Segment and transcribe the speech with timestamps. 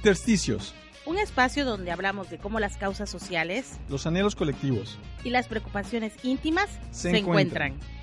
[0.00, 0.72] Intersticios,
[1.04, 6.14] un espacio donde hablamos de cómo las causas sociales, los anhelos colectivos y las preocupaciones
[6.22, 7.72] íntimas Se se, encuentran.
[7.74, 7.99] encuentran.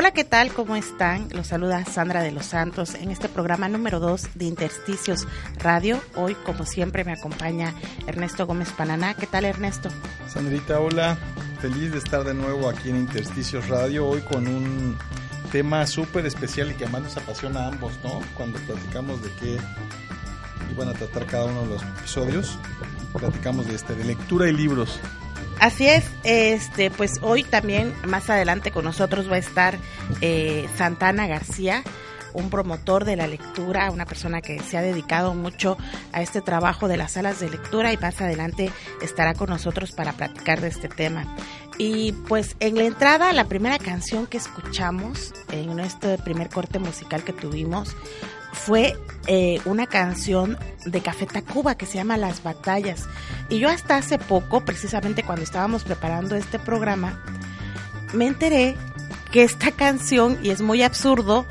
[0.00, 0.50] Hola, ¿qué tal?
[0.54, 1.28] ¿Cómo están?
[1.34, 5.28] Los saluda Sandra de los Santos en este programa número 2 de Intersticios
[5.58, 6.00] Radio.
[6.16, 7.74] Hoy, como siempre, me acompaña
[8.06, 9.12] Ernesto Gómez Pananá.
[9.12, 9.90] ¿Qué tal, Ernesto?
[10.26, 11.18] Sandrita, hola.
[11.60, 14.96] Feliz de estar de nuevo aquí en Intersticios Radio, hoy con un
[15.52, 18.22] tema súper especial y que además nos apasiona a ambos, ¿no?
[18.38, 19.58] Cuando platicamos de qué
[20.72, 22.58] iban a tratar cada uno de los episodios,
[23.12, 24.98] platicamos de este, de lectura y libros.
[25.60, 29.76] Así es, este, pues hoy también, más adelante con nosotros va a estar
[30.22, 31.84] eh, Santana García,
[32.32, 35.76] un promotor de la lectura, una persona que se ha dedicado mucho
[36.12, 38.70] a este trabajo de las salas de lectura y más adelante
[39.02, 41.36] estará con nosotros para platicar de este tema.
[41.76, 47.22] Y pues en la entrada, la primera canción que escuchamos en este primer corte musical
[47.22, 47.94] que tuvimos
[48.52, 48.96] fue
[49.26, 53.06] eh, una canción de Café Tacuba que se llama Las Batallas.
[53.48, 57.22] Y yo hasta hace poco, precisamente cuando estábamos preparando este programa,
[58.12, 58.76] me enteré
[59.30, 61.46] que esta canción, y es muy absurdo,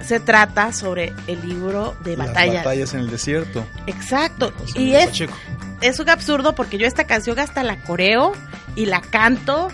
[0.00, 2.64] se trata sobre el libro de Las batallas.
[2.64, 3.66] batallas en el desierto.
[3.86, 4.52] Exacto.
[4.58, 5.34] José Y es, Pacheco.
[5.80, 8.32] es un absurdo porque yo esta canción hasta la coreo
[8.76, 9.68] y la canto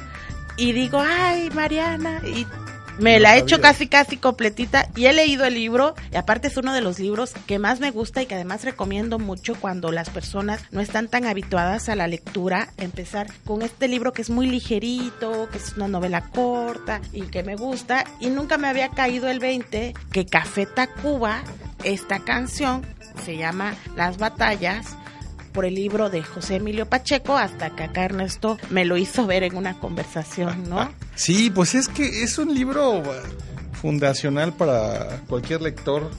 [0.56, 2.47] y digo, ay, Mariana, y
[2.98, 6.48] me No la he hecho casi, casi completita y he leído el libro y aparte
[6.48, 9.92] es uno de los libros que más me gusta y que además recomiendo mucho cuando
[9.92, 14.31] las personas no están tan habituadas a la lectura, empezar con este libro que es
[14.31, 18.88] muy ligerito, que es una novela corta y que me gusta y nunca me había
[18.88, 21.42] caído el 20 que Café Tacuba,
[21.84, 22.86] esta canción
[23.25, 24.97] se llama Las Batallas
[25.52, 29.42] por el libro de José Emilio Pacheco hasta que acá Ernesto me lo hizo ver
[29.42, 30.90] en una conversación, ¿no?
[31.14, 33.02] Sí, pues es que es un libro
[33.72, 36.10] fundacional para cualquier lector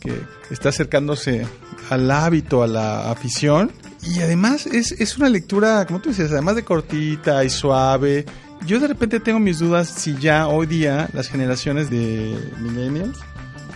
[0.00, 0.14] que
[0.50, 1.46] está acercándose
[1.90, 3.70] al hábito, a la afición.
[4.02, 8.24] Y además es, es una lectura, como tú dices, además de cortita y suave.
[8.64, 13.18] Yo de repente tengo mis dudas si ya hoy día las generaciones de millennials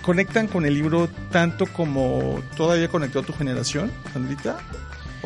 [0.04, 4.58] conectan con el libro tanto como todavía conectó tu generación, Sandrita.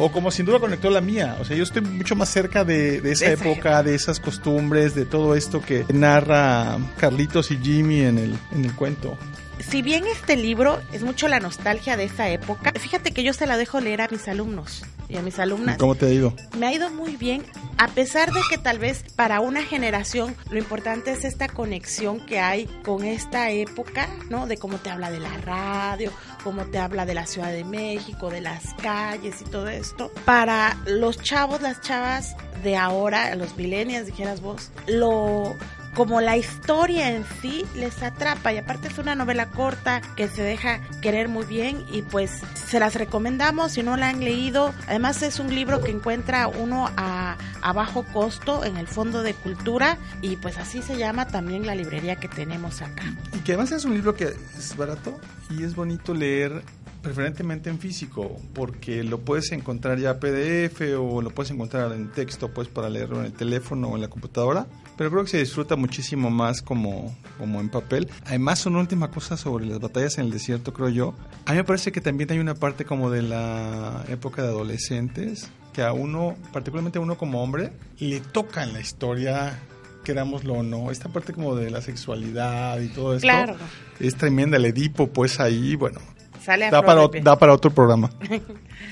[0.00, 1.36] O como sin duda conectó la mía.
[1.40, 4.20] O sea, yo estoy mucho más cerca de, de esa De esa época, de esas
[4.20, 9.18] costumbres, de todo esto que narra Carlitos y Jimmy en el, en el cuento.
[9.60, 13.46] Si bien este libro es mucho la nostalgia de esa época, fíjate que yo se
[13.46, 15.78] la dejo leer a mis alumnos y a mis alumnas.
[15.78, 16.34] ¿Cómo te ha ido?
[16.56, 17.44] Me ha ido muy bien,
[17.76, 22.40] a pesar de que tal vez para una generación lo importante es esta conexión que
[22.40, 24.46] hay con esta época, ¿no?
[24.46, 26.12] De cómo te habla de la radio,
[26.44, 30.12] cómo te habla de la Ciudad de México, de las calles y todo esto.
[30.24, 35.54] Para los chavos, las chavas de ahora, los millennials, dijeras vos, lo
[35.98, 40.42] como la historia en sí les atrapa y aparte es una novela corta que se
[40.42, 44.72] deja querer muy bien y pues se las recomendamos si no la han leído.
[44.86, 47.36] Además es un libro que encuentra uno a,
[47.74, 52.14] bajo costo en el Fondo de Cultura y pues así se llama también la librería
[52.14, 53.02] que tenemos acá.
[53.34, 55.18] Y que además es un libro que es barato
[55.50, 56.62] y es bonito leer
[57.08, 62.50] preferentemente en físico, porque lo puedes encontrar ya PDF o lo puedes encontrar en texto,
[62.52, 64.66] pues para leerlo en el teléfono o en la computadora,
[64.98, 68.10] pero creo que se disfruta muchísimo más como, como en papel.
[68.26, 71.14] Además, una última cosa sobre las batallas en el desierto, creo yo.
[71.46, 75.48] A mí me parece que también hay una parte como de la época de adolescentes,
[75.72, 79.58] que a uno, particularmente a uno como hombre, le toca en la historia
[80.04, 83.56] querámoslo o no, esta parte como de la sexualidad y todo esto Claro.
[84.00, 86.00] es tremenda, el Edipo pues ahí, bueno,
[86.48, 88.08] Sale da para, da para otro programa.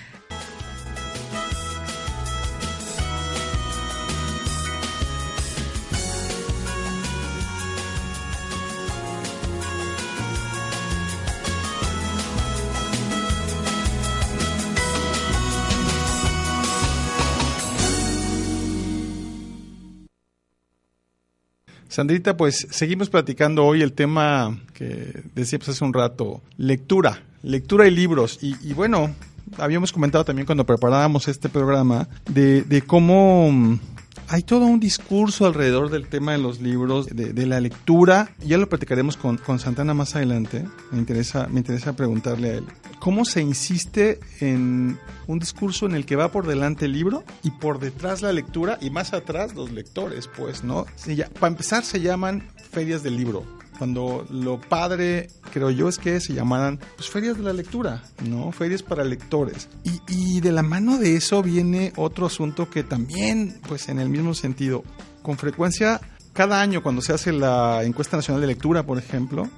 [21.88, 27.90] Sandrita, pues seguimos platicando hoy el tema que decíamos hace un rato, lectura, lectura y
[27.90, 28.38] libros.
[28.42, 29.14] Y, y bueno,
[29.58, 33.78] habíamos comentado también cuando preparábamos este programa de, de cómo mm,
[34.28, 38.30] hay todo un discurso alrededor del tema de los libros, de, de la lectura.
[38.44, 40.64] Ya lo platicaremos con, con Santana más adelante.
[40.90, 42.64] Me interesa, me interesa preguntarle a él.
[42.98, 44.98] ¿Cómo se insiste en
[45.28, 48.78] un discurso en el que va por delante el libro y por detrás la lectura
[48.80, 50.86] y más atrás los lectores, pues, ¿no?
[51.06, 53.44] Ya- para empezar se llaman ferias del libro.
[53.78, 58.52] Cuando lo padre, creo yo, es que se llamaran pues, ferias de la lectura, ¿no?
[58.52, 59.68] Ferias para lectores.
[59.84, 64.08] Y, y de la mano de eso viene otro asunto que también, pues en el
[64.08, 64.82] mismo sentido,
[65.22, 66.00] con frecuencia,
[66.32, 69.48] cada año cuando se hace la encuesta nacional de lectura, por ejemplo,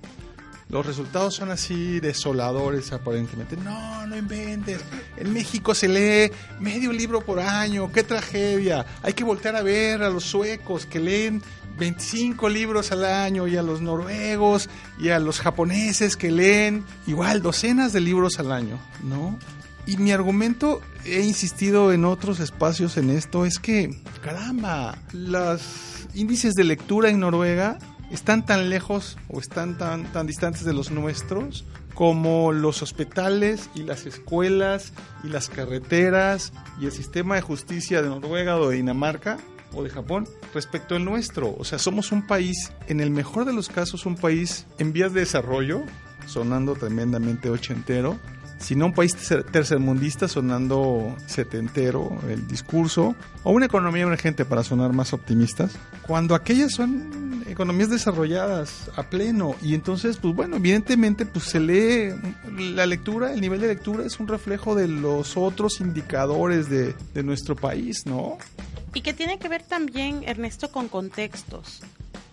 [0.71, 3.57] los resultados son así desoladores aparentemente.
[3.57, 4.81] No, no inventes.
[5.17, 6.31] En México se lee
[6.61, 7.91] medio libro por año.
[7.91, 8.85] ¡Qué tragedia!
[9.03, 11.43] Hay que voltear a ver a los suecos que leen
[11.79, 17.43] 25 libros al año y a los noruegos y a los japoneses que leen igual
[17.43, 19.39] docenas de libros al año, ¿no?
[19.87, 25.63] Y mi argumento, he insistido en otros espacios en esto, es que, caramba, los
[26.15, 27.79] índices de lectura en Noruega
[28.11, 31.65] están tan lejos o están tan, tan distantes de los nuestros
[31.95, 34.93] como los hospitales y las escuelas
[35.25, 39.39] y las carreteras y el sistema de justicia de Noruega o de Dinamarca
[39.73, 41.55] o de Japón respecto al nuestro.
[41.59, 45.13] O sea, somos un país, en el mejor de los casos, un país en vías
[45.13, 45.83] de desarrollo,
[46.27, 48.19] sonando tremendamente ochentero,
[48.59, 53.15] sino un país tercer- tercermundista sonando setentero el discurso,
[53.45, 55.73] o una economía emergente para sonar más optimistas,
[56.07, 59.55] cuando aquellas son economías desarrolladas a pleno.
[59.63, 62.15] Y entonces, pues bueno, evidentemente, pues se lee
[62.75, 67.23] la lectura, el nivel de lectura es un reflejo de los otros indicadores de, de
[67.23, 68.37] nuestro país, ¿no?
[68.95, 71.81] Y que tiene que ver también, Ernesto, con contextos.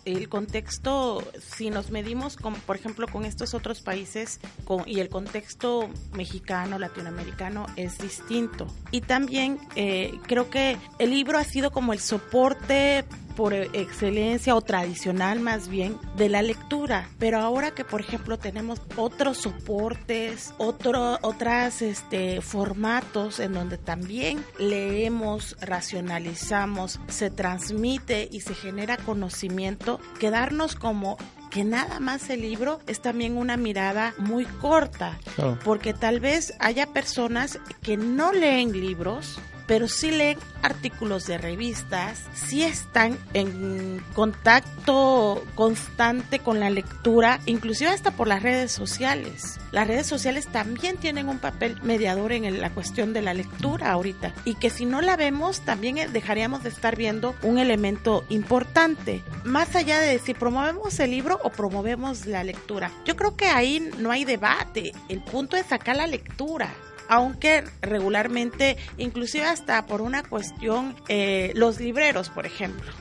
[0.06, 5.10] El contexto, si nos medimos, con, por ejemplo, con estos otros países con, y el
[5.10, 8.68] contexto mexicano, latinoamericano, es distinto.
[8.92, 13.04] Y también eh, creo que el libro ha sido como el soporte
[13.36, 17.10] por excelencia o tradicional más bien de la lectura.
[17.20, 24.44] Pero ahora que por ejemplo tenemos otros soportes otro otras este formatos en donde también
[24.60, 31.18] leemos racionalizamos se transmite y se genera conocimiento quedarnos como
[31.56, 35.18] que nada más el libro es también una mirada muy corta.
[35.64, 42.24] Porque tal vez haya personas que no leen libros pero sí leen artículos de revistas,
[42.34, 49.60] sí están en contacto constante con la lectura, inclusive hasta por las redes sociales.
[49.72, 54.34] Las redes sociales también tienen un papel mediador en la cuestión de la lectura ahorita
[54.44, 59.22] y que si no la vemos también eh, dejaríamos de estar viendo un elemento importante.
[59.44, 62.92] Más allá de si promovemos el libro o promovemos la lectura.
[63.06, 64.94] Yo creo que ahí no hay debate.
[65.10, 66.74] El punto es sacar la lectura
[67.08, 72.92] aunque regularmente, inclusive hasta por una cuestión, eh, los libreros, por ejemplo,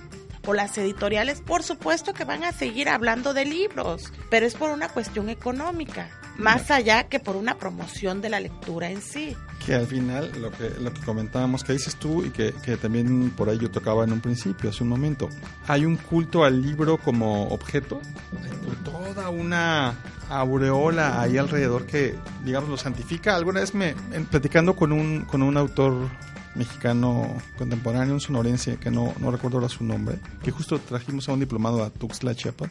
[0.47, 4.71] o las editoriales, por supuesto que van a seguir hablando de libros, pero es por
[4.71, 9.37] una cuestión económica, más allá que por una promoción de la lectura en sí.
[9.65, 13.31] Que al final, lo que, lo que comentábamos, que dices tú y que, que también
[13.31, 15.29] por ahí yo tocaba en un principio, hace un momento,
[15.67, 18.01] hay un culto al libro como objeto,
[18.43, 19.95] hay toda una
[20.29, 22.15] aureola ahí alrededor que,
[22.45, 23.37] digamos, lo santifica.
[23.37, 23.95] Alguna vez me,
[24.31, 26.09] platicando con un, con un autor
[26.55, 31.33] mexicano contemporáneo, un sonorense que no, no recuerdo ahora su nombre, que justo trajimos a
[31.33, 32.71] un diplomado a Tuxtla Chiapas.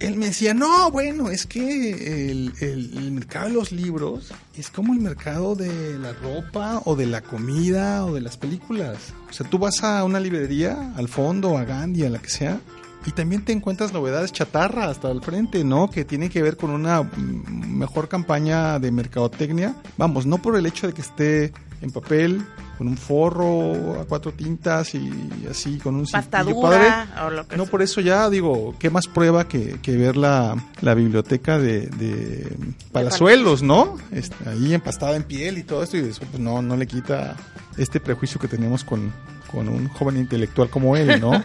[0.00, 4.94] Él me decía, no, bueno, es que el, el- mercado de los libros es como
[4.94, 8.96] el mercado de la ropa o de la comida o de las películas.
[9.28, 12.58] O sea, tú vas a una librería, al fondo, a Gandhi, a la que sea,
[13.06, 15.90] y también te encuentras novedades chatarra hasta el frente, ¿no?
[15.90, 19.74] Que tienen que ver con una mejor campaña de mercadotecnia.
[19.98, 21.52] Vamos, no por el hecho de que esté
[21.82, 22.42] en papel,
[22.80, 25.10] con un forro a cuatro tintas y
[25.50, 27.70] así, con un cintillo Pastadura o lo que No, sea.
[27.70, 32.56] por eso ya digo, ¿qué más prueba que, que ver la, la biblioteca de, de
[32.90, 33.98] Palazuelos, ¿no?
[34.12, 37.36] Este, ahí empastada en piel y todo esto, y eso pues no, no le quita
[37.76, 39.12] este prejuicio que tenemos con,
[39.52, 41.32] con un joven intelectual como él, ¿no?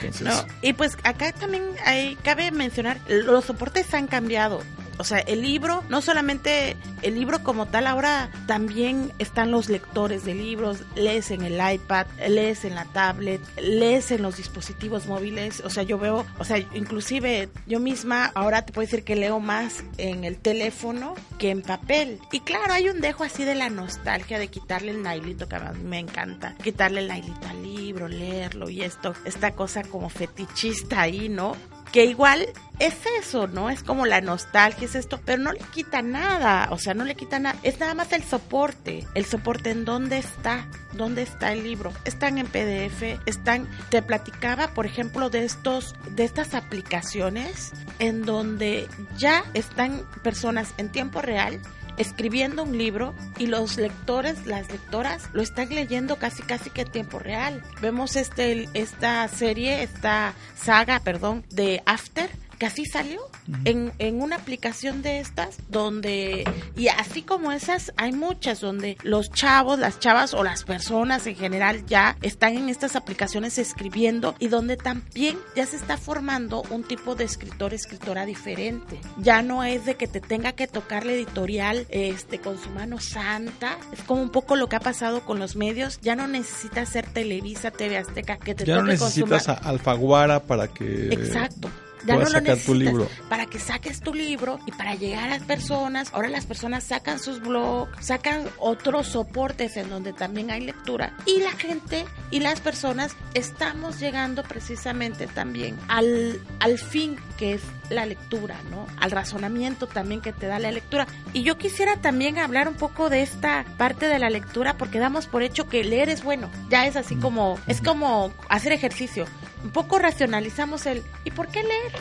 [0.00, 4.60] Entonces, No, y pues acá también hay, cabe mencionar, los soportes han cambiado.
[4.98, 10.24] O sea, el libro, no solamente el libro como tal, ahora también están los lectores
[10.24, 15.60] de libros, lees en el iPad, lees en la tablet, lees en los dispositivos móviles.
[15.60, 19.40] O sea, yo veo, o sea, inclusive yo misma ahora te puedo decir que leo
[19.40, 22.20] más en el teléfono que en papel.
[22.32, 25.72] Y claro, hay un dejo así de la nostalgia de quitarle el nailito, que a
[25.72, 31.28] me encanta, quitarle el nailito al libro, leerlo y esto, esta cosa como fetichista ahí,
[31.28, 31.56] ¿no?
[31.96, 32.46] Que igual
[32.78, 33.70] es eso, ¿no?
[33.70, 37.14] Es como la nostalgia, es esto, pero no le quita nada, o sea, no le
[37.14, 41.62] quita nada, es nada más el soporte, el soporte en dónde está, dónde está el
[41.62, 48.26] libro, están en PDF, están, te platicaba, por ejemplo, de estos, de estas aplicaciones en
[48.26, 51.62] donde ya están personas en tiempo real
[51.96, 56.90] escribiendo un libro y los lectores, las lectoras lo están leyendo casi casi que en
[56.90, 57.62] tiempo real.
[57.80, 63.20] Vemos este esta serie, esta saga, perdón, de After que así salió
[63.64, 66.44] en, en una aplicación de estas donde
[66.76, 71.36] y así como esas hay muchas donde los chavos las chavas o las personas en
[71.36, 76.82] general ya están en estas aplicaciones escribiendo y donde también ya se está formando un
[76.82, 79.00] tipo de escritor escritora diferente.
[79.18, 83.00] Ya no es de que te tenga que tocar la editorial este con su mano
[83.00, 83.76] santa.
[83.92, 85.98] Es como un poco lo que ha pasado con los medios.
[86.02, 89.48] Ya no necesitas ser Televisa TV Azteca que te ya no toque con su necesitas
[89.48, 91.70] ma- a Alfaguara para que Exacto.
[92.06, 93.08] Ya no lo tu libro.
[93.28, 96.10] para que saques tu libro y para llegar a las personas.
[96.12, 101.40] Ahora las personas sacan sus blogs, sacan otros soportes en donde también hay lectura y
[101.40, 108.06] la gente y las personas estamos llegando precisamente también al, al fin que es la
[108.06, 108.86] lectura, ¿no?
[108.98, 111.06] Al razonamiento también que te da la lectura.
[111.32, 115.26] Y yo quisiera también hablar un poco de esta parte de la lectura porque damos
[115.26, 116.50] por hecho que leer es bueno.
[116.68, 119.26] Ya es así como, es como hacer ejercicio.
[119.66, 121.92] Un poco racionalizamos el, ¿y por qué leer?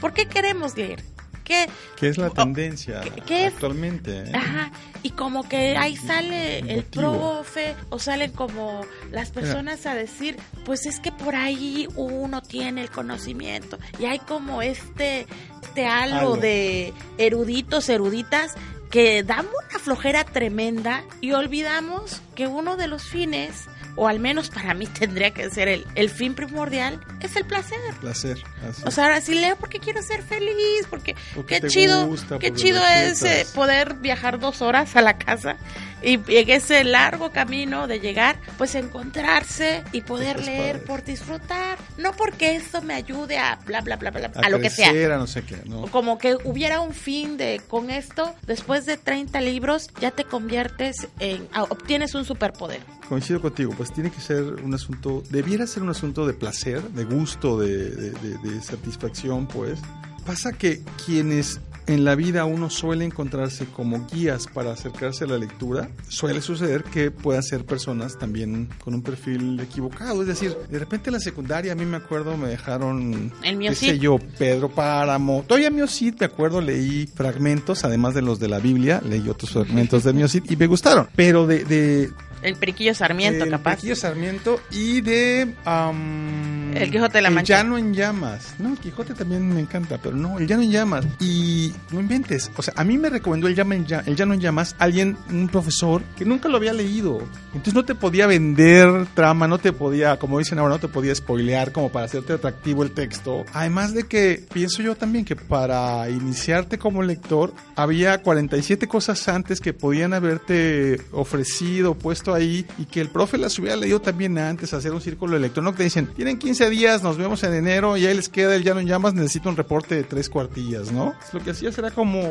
[0.00, 1.02] ¿Por qué queremos leer?
[1.44, 1.68] ¿Qué?
[1.94, 4.22] Que es la Oh, tendencia ¿qué- qué actualmente.
[4.22, 4.32] ¿eh?
[4.34, 4.72] Ajá,
[5.04, 8.80] y como que ahí sale el profe o salen como
[9.12, 14.18] las personas a decir, pues es que por ahí uno tiene el conocimiento y hay
[14.18, 15.26] como este,
[15.62, 16.36] este halo Halo.
[16.36, 18.54] de eruditos, eruditas
[18.90, 24.50] que dan una flojera tremenda y olvidamos que uno de los fines, o al menos
[24.50, 27.78] para mí tendría que ser el, el fin primordial, es el placer.
[28.00, 28.42] Placer.
[28.68, 28.82] así.
[28.84, 32.50] O sea, ahora sí leo porque quiero ser feliz, porque Porque qué chido, gusta, qué
[32.50, 35.56] porque chido es eh, poder viajar dos horas a la casa
[36.02, 42.12] y en ese largo camino de llegar, pues encontrarse y poder leer por disfrutar, no
[42.12, 44.90] porque eso me ayude a bla bla bla bla, a, a lo que sea.
[44.90, 45.82] crecer, a no sé qué, ¿no?
[45.86, 51.08] Como que hubiera un fin de con esto, después de 30 libros ya te conviertes
[51.18, 52.80] en obtienes un superpoder.
[53.08, 57.04] Coincido contigo, pues tiene que ser un asunto, debiera ser un asunto de placer, de
[57.04, 59.78] gusto, de, de- de- de satisfacción, pues.
[60.26, 65.38] Pasa que quienes en la vida uno suele encontrarse como guías para acercarse a la
[65.38, 70.20] lectura, suele suceder que puedan ser personas también con un perfil equivocado.
[70.22, 73.70] Es decir, de repente en la secundaria, a mí me acuerdo, me dejaron, El mío
[73.70, 75.44] qué sé yo, Pedro Páramo.
[75.46, 79.52] Todavía mío sí, me acuerdo, leí fragmentos, además de los de la Biblia, leí otros
[79.52, 81.08] fragmentos de mío sí y me gustaron.
[81.14, 82.10] Pero de, de,
[82.42, 83.70] El periquillo Sarmiento, el capaz.
[83.76, 87.58] Periquillo Sarmiento y de am, El Quijote de la Mancha.
[87.60, 88.54] El Llano en Llamas.
[88.58, 91.06] No, el Quijote también me encanta, pero no, el Llano en Llamas.
[91.20, 94.34] Y no inventes, o sea, a mí me recomendó el, Llama en Lla- el Llano
[94.34, 97.18] en Llamas alguien, un profesor que nunca lo había leído.
[97.48, 101.14] Entonces no te podía vender trama, no te podía, como dicen ahora, no te podía
[101.14, 103.44] spoilear como para hacerte atractivo el texto.
[103.52, 109.60] Además de que pienso yo también que para iniciarte como lector había 47 cosas antes
[109.60, 114.72] que podían haberte ofrecido, puesto ahí y que el profe las hubiera leído también antes,
[114.74, 115.62] hacer un círculo de lector.
[115.64, 118.28] No que te dicen, tienen 15 15 días, nos vemos en enero y ahí les
[118.28, 121.14] queda el llano en llamas, necesito un reporte de tres cuartillas, ¿no?
[121.32, 122.22] Lo que hacías era como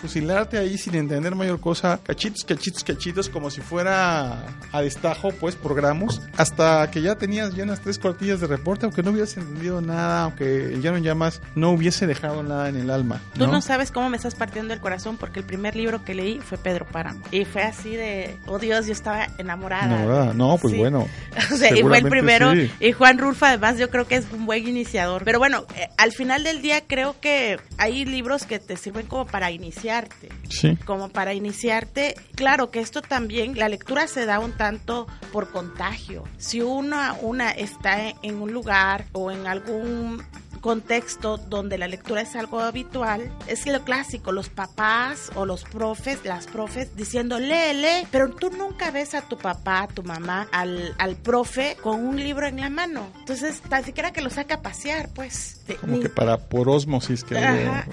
[0.00, 5.54] fusilarte ahí sin entender mayor cosa, cachitos, cachitos, cachitos, como si fuera a destajo, pues,
[5.54, 9.80] por gramos, hasta que ya tenías llenas tres cuartillas de reporte, aunque no hubieras entendido
[9.80, 13.20] nada, aunque el llano en llamas no hubiese dejado nada en el alma.
[13.38, 16.40] Tú no sabes cómo me estás partiendo el corazón porque el primer libro que leí
[16.40, 17.20] fue Pedro Páramo.
[17.30, 19.86] Y fue así de, oh Dios, yo estaba enamorada.
[19.86, 20.78] Enamorada, no, pues Sí.
[20.80, 21.06] bueno.
[21.52, 22.52] O sea, y fue el primero.
[22.52, 22.70] sí.
[22.80, 25.24] Y Juan Rulfo, además, yo creo que es un buen iniciador.
[25.24, 29.26] Pero bueno, eh, al final del día, creo que hay libros que te sirven como
[29.26, 30.30] para iniciarte.
[30.48, 30.78] Sí.
[30.86, 32.14] Como para iniciarte.
[32.34, 36.24] Claro que esto también, la lectura se da un tanto por contagio.
[36.38, 40.24] Si una, una está en un lugar o en algún
[40.64, 46.24] contexto donde la lectura es algo habitual, es lo clásico, los papás o los profes,
[46.24, 50.48] las profes diciendo lee, lee, pero tú nunca ves a tu papá, a tu mamá,
[50.52, 53.06] al, al profe con un libro en la mano.
[53.18, 55.60] Entonces, tan siquiera que lo saca a pasear, pues.
[55.82, 57.86] Como ni- que para por osmosis que Ajá.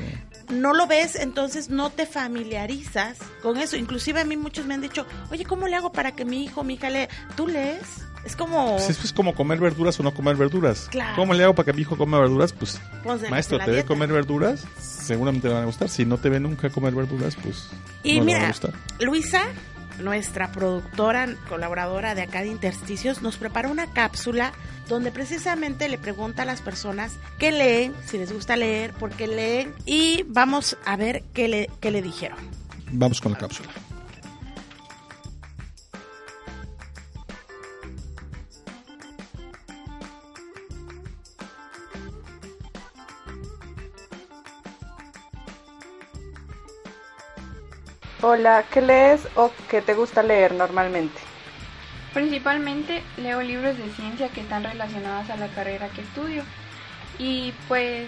[0.52, 3.76] No lo ves, entonces no te familiarizas con eso.
[3.78, 6.64] Inclusive a mí muchos me han dicho, oye, ¿cómo le hago para que mi hijo,
[6.64, 7.08] mi hija lea?
[7.36, 7.82] ¿Tú lees?
[8.26, 8.76] Es como...
[8.76, 10.88] Pues eso es como comer verduras o no comer verduras.
[10.92, 11.16] Claro.
[11.16, 12.54] ¿Cómo le hago para que mi hijo coma verduras?
[12.54, 15.90] Pues, Pues, maestro, te ve comer verduras, seguramente le van a gustar.
[15.90, 17.70] Si no te ve nunca comer verduras, pues
[18.04, 18.74] Y no le van a mira, gustar.
[19.00, 19.42] Luisa,
[20.00, 24.54] nuestra productora, colaboradora de acá de Intersticios, nos prepara una cápsula
[24.88, 29.28] donde precisamente le pregunta a las personas qué leen, si les gusta leer, por qué
[29.28, 32.38] leen, y vamos a ver qué le, qué le dijeron.
[32.92, 33.70] Vamos con la cápsula.
[48.24, 51.20] Hola, ¿qué lees o qué te gusta leer normalmente?
[52.14, 56.44] Principalmente leo libros de ciencia que están relacionados a la carrera que estudio.
[57.18, 58.08] Y pues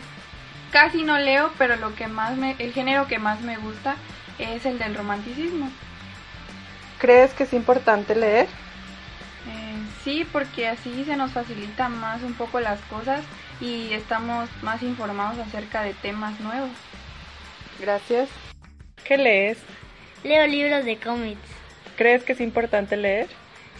[0.71, 3.95] casi no leo, pero lo que más me, el género que más me gusta
[4.37, 5.71] es el del romanticismo.
[6.99, 8.45] ¿Crees que es importante leer?
[9.47, 13.21] Eh, sí, porque así se nos facilita más un poco las cosas
[13.59, 16.69] y estamos más informados acerca de temas nuevos.
[17.79, 18.29] Gracias.
[19.03, 19.57] ¿Qué lees?
[20.23, 21.41] Leo libros de cómics.
[21.97, 23.27] ¿Crees que es importante leer?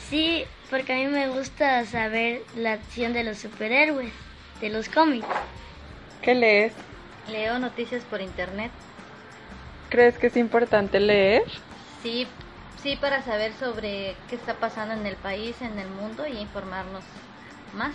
[0.10, 4.12] Sí, porque a mí me gusta saber la acción de los superhéroes,
[4.60, 5.28] de los cómics.
[6.22, 6.74] ¿Qué lees?
[7.32, 8.72] Leo noticias por internet.
[9.90, 11.44] ¿Crees que es importante leer?
[12.02, 12.28] Sí,
[12.82, 17.04] sí para saber sobre qué está pasando en el país, en el mundo y informarnos
[17.74, 17.94] más.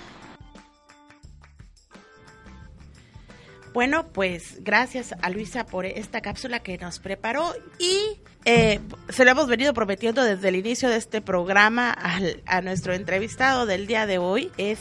[3.75, 9.31] Bueno, pues gracias a Luisa por esta cápsula que nos preparó y eh, se lo
[9.31, 14.07] hemos venido prometiendo desde el inicio de este programa al- a nuestro entrevistado del día
[14.07, 14.51] de hoy.
[14.57, 14.79] Es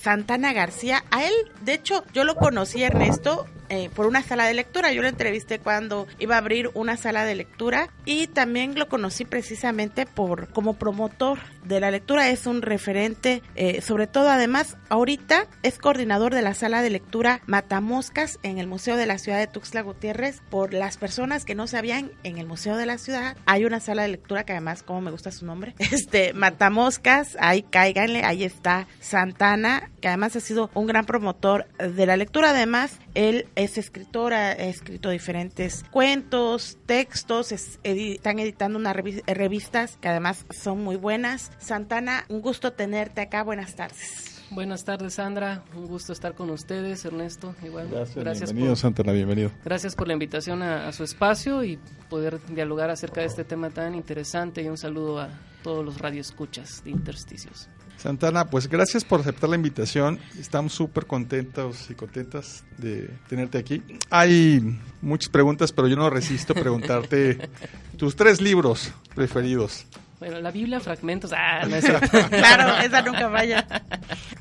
[0.00, 1.04] Santana García.
[1.10, 1.32] A él,
[1.62, 4.92] de hecho, yo lo conocí, Ernesto, eh, por una sala de lectura.
[4.92, 9.24] Yo lo entrevisté cuando iba a abrir una sala de lectura y también lo conocí
[9.24, 12.28] precisamente por como promotor de la lectura.
[12.30, 17.42] Es un referente, eh, sobre todo además, ahorita es coordinador de la sala de lectura
[17.46, 20.42] Matamoscas en el Museo de la Ciudad de Tuxtla Gutiérrez.
[20.50, 24.02] Por las personas que no sabían, en el Museo de la Ciudad hay una sala
[24.02, 28.88] de lectura que además, como me gusta su nombre, este Matamoscas, ahí cáiganle, ahí está
[28.98, 32.50] Santana, que además ha sido un gran promotor de la lectura.
[32.50, 39.22] Además, él es escritor, ha escrito diferentes cuentos, textos, es- edi- están editando unas revi-
[39.26, 41.50] eh, revistas que además son muy buenas.
[41.58, 44.26] Santana, un gusto tenerte acá, buenas tardes.
[44.52, 45.62] Buenas tardes, Sandra.
[45.76, 47.54] Un gusto estar con ustedes, Ernesto.
[47.64, 49.52] Igual, Gracias, por, bienvenido, Santana, bienvenido.
[49.64, 53.70] gracias por la invitación a, a su espacio y poder dialogar acerca de este tema
[53.70, 54.60] tan interesante.
[54.62, 55.28] Y un saludo a
[55.62, 57.68] todos los radioescuchas de Intersticios.
[58.00, 60.18] Santana, pues gracias por aceptar la invitación.
[60.38, 63.82] Estamos súper contentos y contentas de tenerte aquí.
[64.08, 67.50] Hay muchas preguntas, pero yo no resisto preguntarte
[67.98, 69.84] tus tres libros preferidos.
[70.18, 71.32] Bueno, la Biblia, fragmentos.
[71.36, 71.84] Ah, no es.
[72.30, 73.66] Claro, esa nunca falla.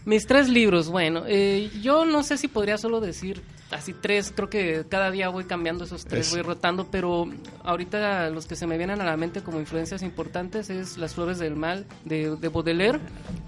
[0.06, 4.50] Mis tres libros, bueno, eh, yo no sé si podría solo decir así tres, creo
[4.50, 7.26] que cada día voy cambiando esos tres, voy rotando, pero
[7.64, 11.40] ahorita los que se me vienen a la mente como influencias importantes es Las Flores
[11.40, 13.00] del Mal de, de Baudelaire,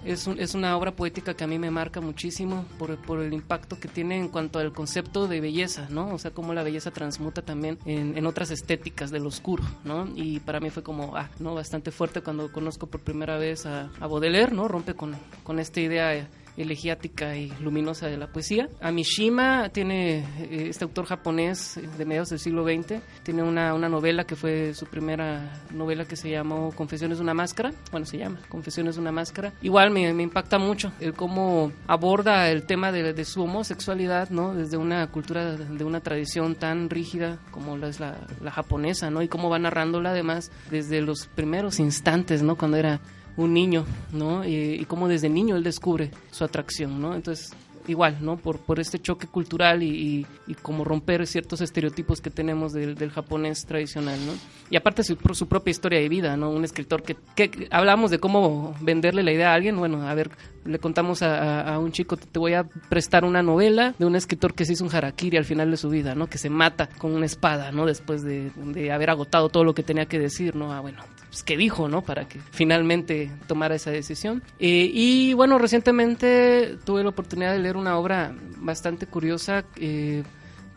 [0.06, 3.34] es, un- es una obra poética que a mí me marca muchísimo por, por el
[3.34, 6.14] impacto que tiene en cuanto al concepto de belleza, ¿no?
[6.14, 10.08] O sea, cómo la belleza transmuta también en, en otras estéticas del oscuro, ¿no?
[10.16, 11.56] Y para mí fue como, ah, ¿no?
[11.56, 14.68] Bastante fuerte cuando conozco por primera vez a, a Baudelaire, ¿no?
[14.68, 18.70] Rompe con, con esta idea elegiática y luminosa de la poesía.
[18.82, 24.26] Amishima tiene, eh, este autor japonés de mediados del siglo XX, tiene una, una novela
[24.26, 28.40] que fue su primera novela que se llamó Confesiones de una máscara, bueno, se llama
[28.50, 29.54] Confesiones de una máscara.
[29.62, 34.54] Igual me, me impacta mucho el cómo aborda el tema de, de su homosexualidad, ¿no?
[34.54, 39.22] Desde una cultura, de una tradición tan rígida como la es la, la japonesa, ¿no?
[39.22, 42.56] Y cómo va narrándola además desde los primeros instantes, ¿no?
[42.56, 43.02] Cuando era
[43.38, 44.46] un niño, ¿no?
[44.46, 47.16] Y, y cómo desde niño él descubre su atracción, ¿no?
[47.16, 47.52] Entonces,
[47.88, 48.38] igual, ¿no?
[48.38, 53.12] Por, por este choque cultural y, y, como romper ciertos estereotipos que tenemos del, del
[53.12, 54.34] japonés tradicional, ¿no?
[54.70, 56.50] Y aparte su, su propia historia de vida, ¿no?
[56.50, 60.32] Un escritor que, que, hablamos de cómo venderle la idea a alguien, bueno, a ver,
[60.66, 64.16] le contamos a, a, a, un chico, te voy a prestar una novela de un
[64.16, 66.28] escritor que se hizo un harakiri al final de su vida, ¿no?
[66.28, 67.86] Que se mata con una espada, ¿no?
[67.86, 70.72] Después de, de haber agotado todo lo que tenía que decir, ¿no?
[70.72, 72.02] Ah, bueno, pues, qué dijo, ¿no?
[72.02, 74.44] Para que finalmente tomara esa decisión.
[74.60, 79.64] Eh, y bueno, recientemente tuve la oportunidad de leer una obra bastante curiosa.
[79.78, 80.24] Eh,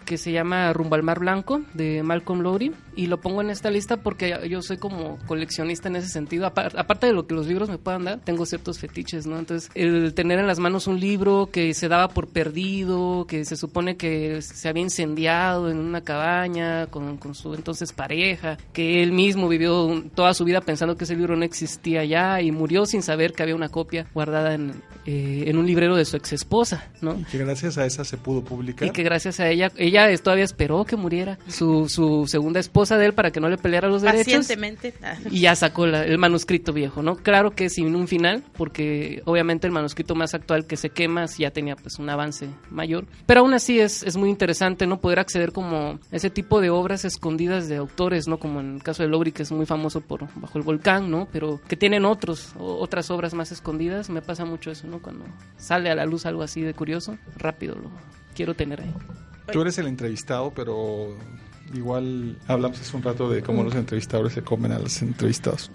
[0.05, 3.71] que se llama Rumbo al Mar Blanco de Malcolm Lowry y lo pongo en esta
[3.71, 6.47] lista porque yo soy como coleccionista en ese sentido.
[6.47, 10.15] Aparte de lo que los libros me puedan dar tengo ciertos fetiches no entonces el
[10.15, 14.43] tener en las manos un libro que se daba por perdido que se supone que
[14.43, 20.05] se había incendiado en una cabaña con, con su entonces pareja que él mismo vivió
[20.15, 23.43] toda su vida pensando que ese libro no existía ya y murió sin saber que
[23.43, 27.25] había una copia guardada en, eh, en un librero de su ex esposa no y
[27.25, 28.89] que gracias a esa se pudo publicar.
[28.89, 32.99] Y que gracias a ella ella ella todavía esperó que muriera su, su segunda esposa
[32.99, 34.47] de él para que no le peleara los derechos.
[35.31, 37.17] Y ya sacó la, el manuscrito viejo, ¿no?
[37.17, 41.51] Claro que sin un final, porque obviamente el manuscrito más actual que se quema ya
[41.51, 43.07] tenía pues un avance mayor.
[43.27, 45.01] Pero aún así es, es muy interesante, ¿no?
[45.01, 48.39] Poder acceder como a ese tipo de obras escondidas de autores, ¿no?
[48.39, 51.29] Como en el caso de Lowry, que es muy famoso por Bajo el Volcán, ¿no?
[51.33, 54.11] Pero que tienen otros, otras obras más escondidas.
[54.11, 55.01] Me pasa mucho eso, ¿no?
[55.01, 55.25] Cuando
[55.57, 57.91] sale a la luz algo así de curioso, rápido lo
[58.35, 58.95] quiero tener ahí.
[59.53, 61.17] Tú eres el entrevistado, pero
[61.73, 65.71] igual hablamos hace un rato de cómo los entrevistadores se comen a los entrevistados.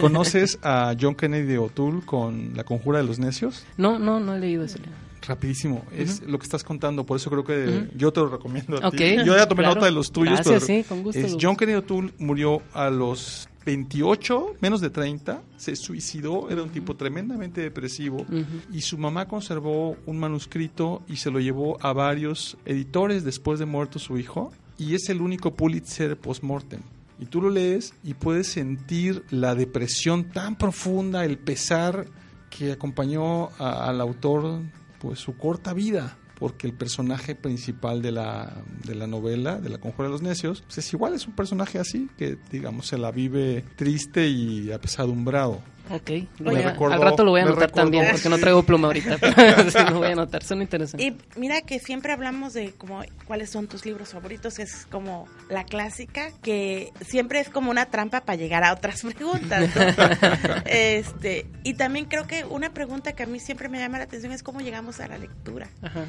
[0.00, 3.64] ¿Conoces a John Kennedy O'Toole con La Conjura de los Necios?
[3.76, 4.94] No, no, no he leído ese libro.
[5.26, 6.00] Rapidísimo, uh -huh.
[6.00, 7.90] es lo que estás contando, por eso creo que uh -huh.
[7.94, 9.24] yo te lo recomiendo a okay, ti.
[9.26, 9.74] Yo ya tomé claro.
[9.74, 12.88] nota de los tuyos, Gracias, pero sí, con gusto es John Kennedy O'Toole murió a
[12.88, 18.44] los 28, menos de 30, se suicidó, era un tipo tremendamente depresivo Uh -huh.
[18.72, 23.66] y su mamá conservó un manuscrito y se lo llevó a varios editores después de
[23.66, 26.80] muerto su hijo y es el único Pulitzer post-mortem.
[27.20, 32.06] Y tú lo lees y puedes sentir la depresión tan profunda, el pesar
[32.50, 34.62] que acompañó a, al autor
[35.00, 39.78] pues su corta vida porque el personaje principal de la, de la novela, de La
[39.78, 43.12] Conjura de los Necios, pues es igual, es un personaje así, que digamos se la
[43.12, 45.60] vive triste y apesadumbrado.
[45.90, 48.88] Ok, voy a, recordó, al rato lo voy a anotar también, porque no traigo pluma
[48.88, 51.06] ahorita, pero sí, lo voy a anotar, son interesantes.
[51.06, 55.64] Y mira que siempre hablamos de como cuáles son tus libros favoritos, es como la
[55.64, 59.68] clásica, que siempre es como una trampa para llegar a otras preguntas.
[59.74, 60.54] ¿no?
[60.66, 64.32] este Y también creo que una pregunta que a mí siempre me llama la atención
[64.32, 65.68] es cómo llegamos a la lectura.
[65.82, 66.04] Ajá.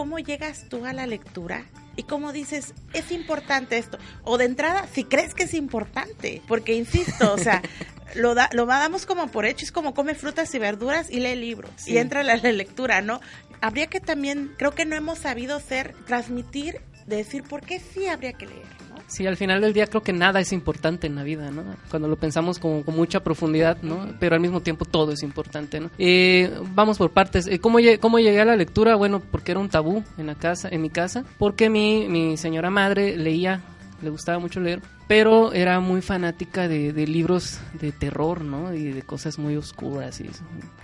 [0.00, 3.98] ¿Cómo llegas tú a la lectura y cómo dices, es importante esto?
[4.24, 7.60] O de entrada, si crees que es importante, porque insisto, o sea,
[8.14, 11.36] lo, da, lo damos como por hecho, es como come frutas y verduras y lee
[11.36, 11.92] libros sí.
[11.92, 13.20] y entra la, la lectura, ¿no?
[13.60, 16.80] Habría que también, creo que no hemos sabido ser, transmitir,
[17.16, 18.80] decir por qué sí habría que leer.
[19.06, 21.64] Sí, al final del día creo que nada es importante en la vida, ¿no?
[21.90, 24.06] Cuando lo pensamos con, con mucha profundidad, ¿no?
[24.20, 25.90] Pero al mismo tiempo todo es importante, ¿no?
[25.98, 27.46] Eh, vamos por partes.
[27.48, 28.94] Eh, ¿cómo, ¿Cómo llegué a la lectura?
[28.94, 32.70] Bueno, porque era un tabú en la casa, en mi casa, porque mi, mi señora
[32.70, 33.62] madre leía,
[34.00, 38.72] le gustaba mucho leer, pero era muy fanática de, de, libros de terror, ¿no?
[38.72, 40.30] Y de cosas muy oscuras y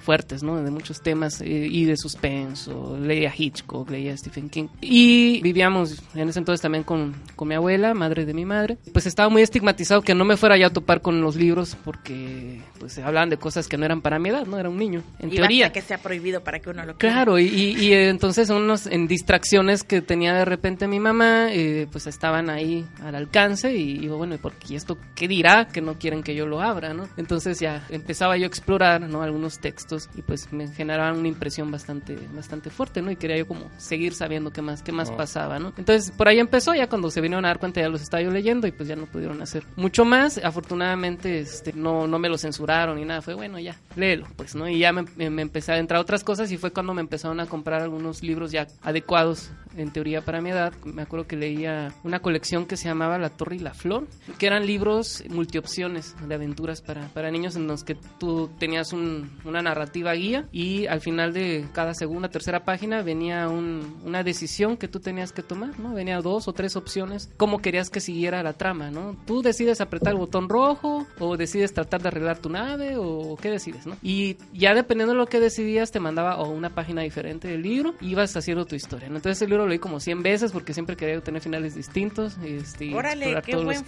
[0.00, 0.60] fuertes, ¿no?
[0.60, 2.98] De muchos temas eh, y de suspenso.
[3.00, 4.66] Leía Hitchcock, leía Stephen King.
[4.80, 8.78] Y vivíamos en ese entonces también con, con mi abuela, madre de mi madre.
[8.92, 12.62] Pues estaba muy estigmatizado que no me fuera ya a topar con los libros porque
[12.80, 14.58] pues hablaban de cosas que no eran para mi edad, ¿no?
[14.58, 15.70] Era un niño, en y teoría.
[15.70, 19.84] que sea prohibido para que uno lo Claro, y, y, y, entonces unos en distracciones
[19.84, 24.38] que tenía de repente mi mamá, eh, pues estaban ahí al alcance y, y bueno,
[24.40, 27.08] porque esto qué dirá que no quieren que yo lo abra, ¿no?
[27.16, 29.22] Entonces ya empezaba yo a explorar, ¿no?
[29.22, 33.10] Algunos textos y pues me generaban una impresión bastante, bastante fuerte, ¿no?
[33.10, 35.16] Y quería yo como seguir sabiendo qué más, qué más oh.
[35.16, 35.72] pasaba, ¿no?
[35.76, 38.30] Entonces por ahí empezó, ya cuando se vinieron a dar cuenta ya los estaba yo
[38.30, 40.38] leyendo y pues ya no pudieron hacer mucho más.
[40.38, 44.68] Afortunadamente, este, no, no me lo censuraron ni nada, fue bueno, ya, léelo, pues, ¿no?
[44.68, 47.40] Y ya me, me empecé a entrar a otras cosas y fue cuando me empezaron
[47.40, 50.72] a comprar algunos libros ya adecuados en teoría para mi edad.
[50.84, 54.05] Me acuerdo que leía una colección que se llamaba La Torre y la Flor
[54.38, 59.30] que eran libros multiopciones de aventuras para, para niños en los que tú tenías un-
[59.44, 64.76] una narrativa guía y al final de cada segunda, tercera página venía un- una decisión
[64.76, 65.94] que tú tenías que tomar, ¿no?
[65.94, 69.16] Venía dos o tres opciones, cómo querías que siguiera la trama, ¿no?
[69.26, 73.50] Tú decides apretar el botón rojo o decides tratar de arreglar tu nave o qué
[73.50, 73.96] decides, ¿no?
[74.02, 77.94] Y ya dependiendo de lo que decidías te mandaba o una página diferente del libro
[78.00, 79.16] y ibas haciendo tu historia, ¿no?
[79.16, 82.86] Entonces el libro lo leí como 100 veces porque siempre quería tener finales distintos este,
[82.86, 83.86] y Órale, explorar qué todos buen los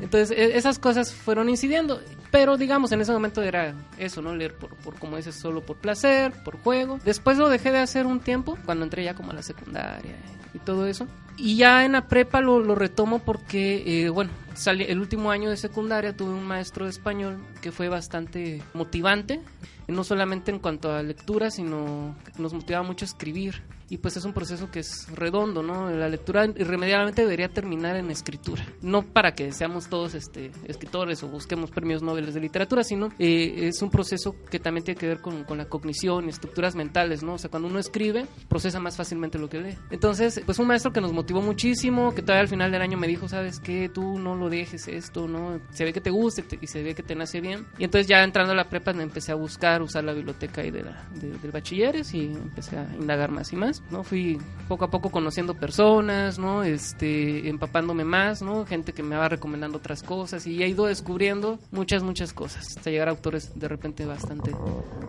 [0.00, 2.00] Entonces, e- esas cosas fueron incidiendo.
[2.30, 4.34] Pero, digamos, en ese momento era eso, ¿no?
[4.34, 6.98] Leer por, por, como dices, solo por placer, por juego.
[7.04, 10.16] Después lo dejé de hacer un tiempo, cuando entré ya como a la secundaria
[10.54, 11.06] y todo eso.
[11.36, 15.50] Y ya en la prepa lo, lo retomo porque, eh, bueno, salí, el último año
[15.50, 19.40] de secundaria tuve un maestro de español que fue bastante motivante.
[19.86, 23.62] No solamente en cuanto a lectura, sino que nos motivaba mucho a escribir.
[23.90, 25.90] Y pues es un proceso que es redondo, ¿no?
[25.90, 28.66] La lectura irremediablemente debería terminar en escritura.
[28.82, 33.68] No para que seamos todos este, escritores o busquemos premios Nobel de literatura, sino eh,
[33.68, 37.22] es un proceso que también tiene que ver con, con la cognición y estructuras mentales,
[37.22, 37.34] ¿no?
[37.34, 39.78] O sea, cuando uno escribe, procesa más fácilmente lo que lee.
[39.90, 43.06] Entonces, pues un maestro que nos motivó muchísimo, que todavía al final del año me
[43.06, 43.88] dijo, ¿sabes qué?
[43.88, 45.60] Tú no lo dejes esto, ¿no?
[45.70, 47.66] Se ve que te gusta y se ve que te nace bien.
[47.78, 50.70] Y entonces ya entrando a la prepa me empecé a buscar, usar la biblioteca ahí
[50.70, 54.02] de la, de- del bachilleres y empecé a indagar más y más, ¿no?
[54.04, 54.38] Fui
[54.68, 56.62] poco a poco conociendo personas, ¿no?
[56.62, 58.66] Este, empapándome más, ¿no?
[58.66, 62.90] Gente que me va recomendando otras cosas y he ido descubriendo muchas, muchas cosas, hasta
[62.90, 64.50] llegar a autores de repente bastante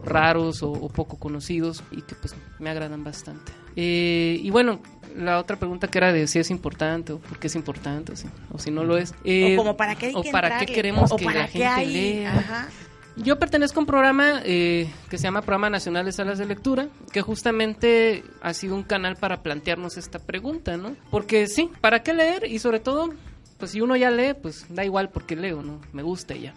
[0.06, 3.52] raros o, o poco conocidos y que pues me agradan bastante.
[3.76, 4.80] Eh, y bueno,
[5.16, 8.16] la otra pregunta que era de si es importante o por qué es importante o
[8.16, 9.14] si, o si no lo es.
[9.24, 11.48] Eh, o como para qué hay o que para qué queremos o que para la
[11.48, 12.34] gente hay- lea.
[12.38, 12.68] Ajá.
[13.22, 16.88] Yo pertenezco a un programa eh, que se llama Programa Nacional de Salas de Lectura,
[17.12, 20.96] que justamente ha sido un canal para plantearnos esta pregunta, ¿no?
[21.12, 22.46] Porque sí, ¿para qué leer?
[22.46, 23.10] Y sobre todo,
[23.58, 25.82] pues si uno ya lee, pues da igual porque leo, ¿no?
[25.92, 26.54] Me gusta y ya.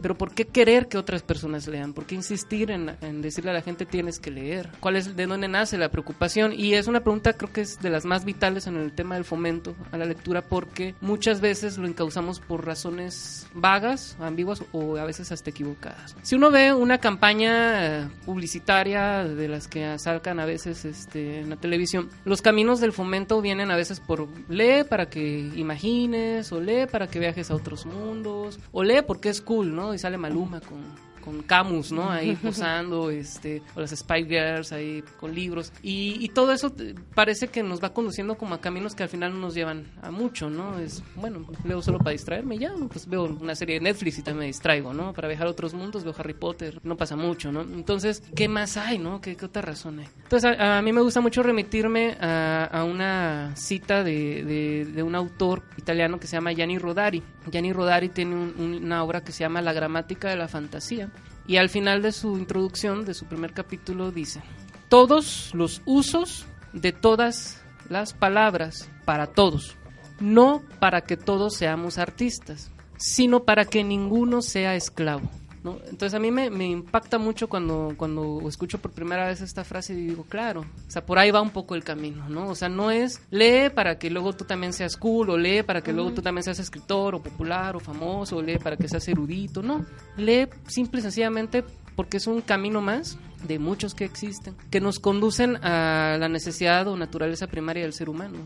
[0.00, 1.92] Pero ¿por qué querer que otras personas lean?
[1.92, 4.70] ¿Por qué insistir en, en decirle a la gente tienes que leer?
[4.80, 6.52] ¿Cuál es de dónde nace la preocupación?
[6.52, 9.24] Y es una pregunta creo que es de las más vitales en el tema del
[9.24, 15.04] fomento a la lectura porque muchas veces lo encauzamos por razones vagas, ambiguas o a
[15.04, 16.16] veces hasta equivocadas.
[16.22, 21.50] Si uno ve una campaña eh, publicitaria de las que sacan a veces este, en
[21.50, 26.60] la televisión, los caminos del fomento vienen a veces por lee para que imagines o
[26.60, 29.83] lee para que viajes a otros mundos o lee porque es cool, ¿no?
[29.92, 30.80] Y sale Maluma con
[31.24, 32.10] con Camus, ¿no?
[32.10, 35.72] Ahí posando, este, o las Spy Girls ahí con libros.
[35.82, 39.08] Y, y todo eso eh, parece que nos va conduciendo como a caminos que al
[39.08, 40.78] final no nos llevan a mucho, ¿no?
[40.78, 44.40] Es, bueno, leo solo para distraerme, ya, pues veo una serie de Netflix y también
[44.40, 45.12] me distraigo, ¿no?
[45.12, 47.62] Para viajar a otros mundos veo Harry Potter, no pasa mucho, ¿no?
[47.62, 49.20] Entonces, ¿qué más hay, no?
[49.20, 50.06] ¿Qué, qué otra razón hay?
[50.24, 55.02] Entonces, a, a mí me gusta mucho remitirme a, a una cita de, de, de
[55.02, 57.22] un autor italiano que se llama Gianni Rodari.
[57.50, 61.10] Gianni Rodari tiene un- un- una obra que se llama La gramática de la fantasía.
[61.46, 64.40] Y al final de su introducción, de su primer capítulo, dice,
[64.88, 69.76] todos los usos de todas las palabras para todos,
[70.20, 75.30] no para que todos seamos artistas, sino para que ninguno sea esclavo.
[75.64, 75.78] ¿No?
[75.86, 79.94] Entonces a mí me, me impacta mucho cuando, cuando escucho por primera vez esta frase
[79.94, 82.48] y digo, claro, o sea, por ahí va un poco el camino, ¿no?
[82.48, 85.80] O sea, no es lee para que luego tú también seas cool, o lee para
[85.82, 89.08] que luego tú también seas escritor, o popular, o famoso, o lee para que seas
[89.08, 89.84] erudito, no.
[90.16, 91.64] Lee simple y sencillamente
[91.96, 96.86] porque es un camino más de muchos que existen, que nos conducen a la necesidad
[96.88, 98.38] o naturaleza primaria del ser humano,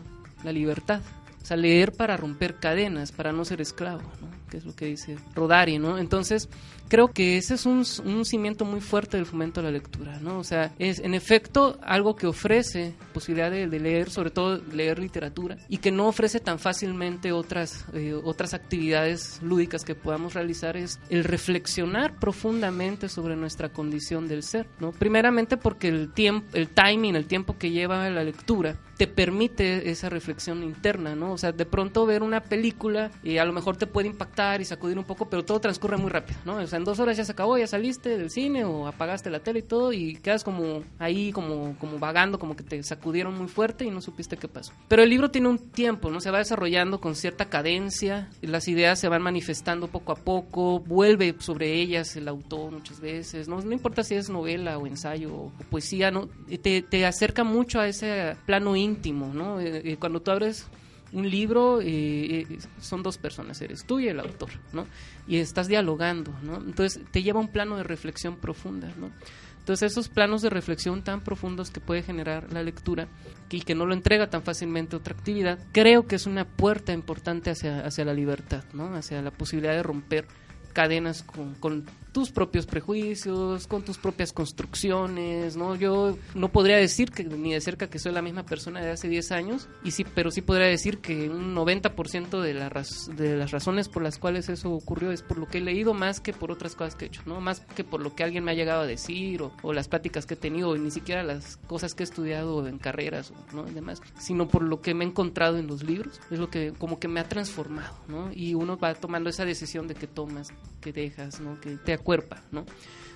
[0.43, 1.01] la libertad.
[1.41, 4.39] O sea, leer para romper cadenas, para no ser esclavo, ¿no?
[4.49, 5.97] que es lo que dice Rodari, ¿no?
[5.97, 6.49] Entonces,
[6.89, 10.39] creo que ese es un, un cimiento muy fuerte del fomento a la lectura, ¿no?
[10.39, 14.99] O sea, es en efecto algo que ofrece posibilidad de, de leer, sobre todo leer
[14.99, 20.75] literatura, y que no ofrece tan fácilmente otras, eh, otras actividades lúdicas que podamos realizar,
[20.75, 24.91] es el reflexionar profundamente sobre nuestra condición del ser, ¿no?
[24.91, 30.09] Primeramente porque el tiempo, el timing, el tiempo que lleva la lectura, te permite esa
[30.09, 31.31] reflexión interna, ¿no?
[31.31, 34.65] O sea, de pronto ver una película y a lo mejor te puede impactar y
[34.65, 36.57] sacudir un poco, pero todo transcurre muy rápido, ¿no?
[36.57, 39.39] O sea, en dos horas ya se acabó, ya saliste del cine o apagaste la
[39.39, 43.47] tele y todo y quedas como ahí, como, como vagando, como que te sacudieron muy
[43.47, 44.73] fuerte y no supiste qué pasó.
[44.89, 46.19] Pero el libro tiene un tiempo, ¿no?
[46.19, 51.33] Se va desarrollando con cierta cadencia, las ideas se van manifestando poco a poco, vuelve
[51.39, 53.61] sobre ellas el autor muchas veces, ¿no?
[53.61, 56.27] No importa si es novela o ensayo o poesía, ¿no?
[56.61, 58.88] Te, te acerca mucho a ese plano íntimo,
[59.33, 59.59] ¿no?
[59.59, 60.67] Eh, eh, cuando tú abres
[61.11, 62.45] Un libro eh,
[62.79, 64.85] son dos personas, eres tú y el autor, ¿no?
[65.27, 66.57] Y estás dialogando, ¿no?
[66.57, 69.09] Entonces te lleva a un plano de reflexión profunda, ¿no?
[69.57, 73.07] Entonces esos planos de reflexión tan profundos que puede generar la lectura
[73.49, 77.49] y que no lo entrega tan fácilmente otra actividad, creo que es una puerta importante
[77.49, 78.95] hacia, hacia la libertad, ¿no?
[78.95, 80.27] Hacia la posibilidad de romper
[80.73, 85.75] cadenas con tus propios prejuicios, con tus propias construcciones, ¿no?
[85.75, 89.07] Yo no podría decir que ni de cerca que soy la misma persona de hace
[89.07, 92.69] 10 años, y sí, pero sí podría decir que un 90% de, la
[93.15, 96.19] de las razones por las cuales eso ocurrió es por lo que he leído más
[96.19, 97.41] que por otras cosas que he hecho, ¿no?
[97.41, 100.25] Más que por lo que alguien me ha llegado a decir o, o las pláticas
[100.25, 103.67] que he tenido, ni siquiera las cosas que he estudiado en carreras, ¿no?
[103.67, 106.73] Y demás, sino por lo que me he encontrado en los libros, es lo que
[106.77, 108.31] como que me ha transformado, ¿no?
[108.33, 110.49] Y uno va tomando esa decisión de que tomas,
[110.81, 111.59] que dejas, ¿no?
[111.59, 112.65] Que te acuerpa, ¿no?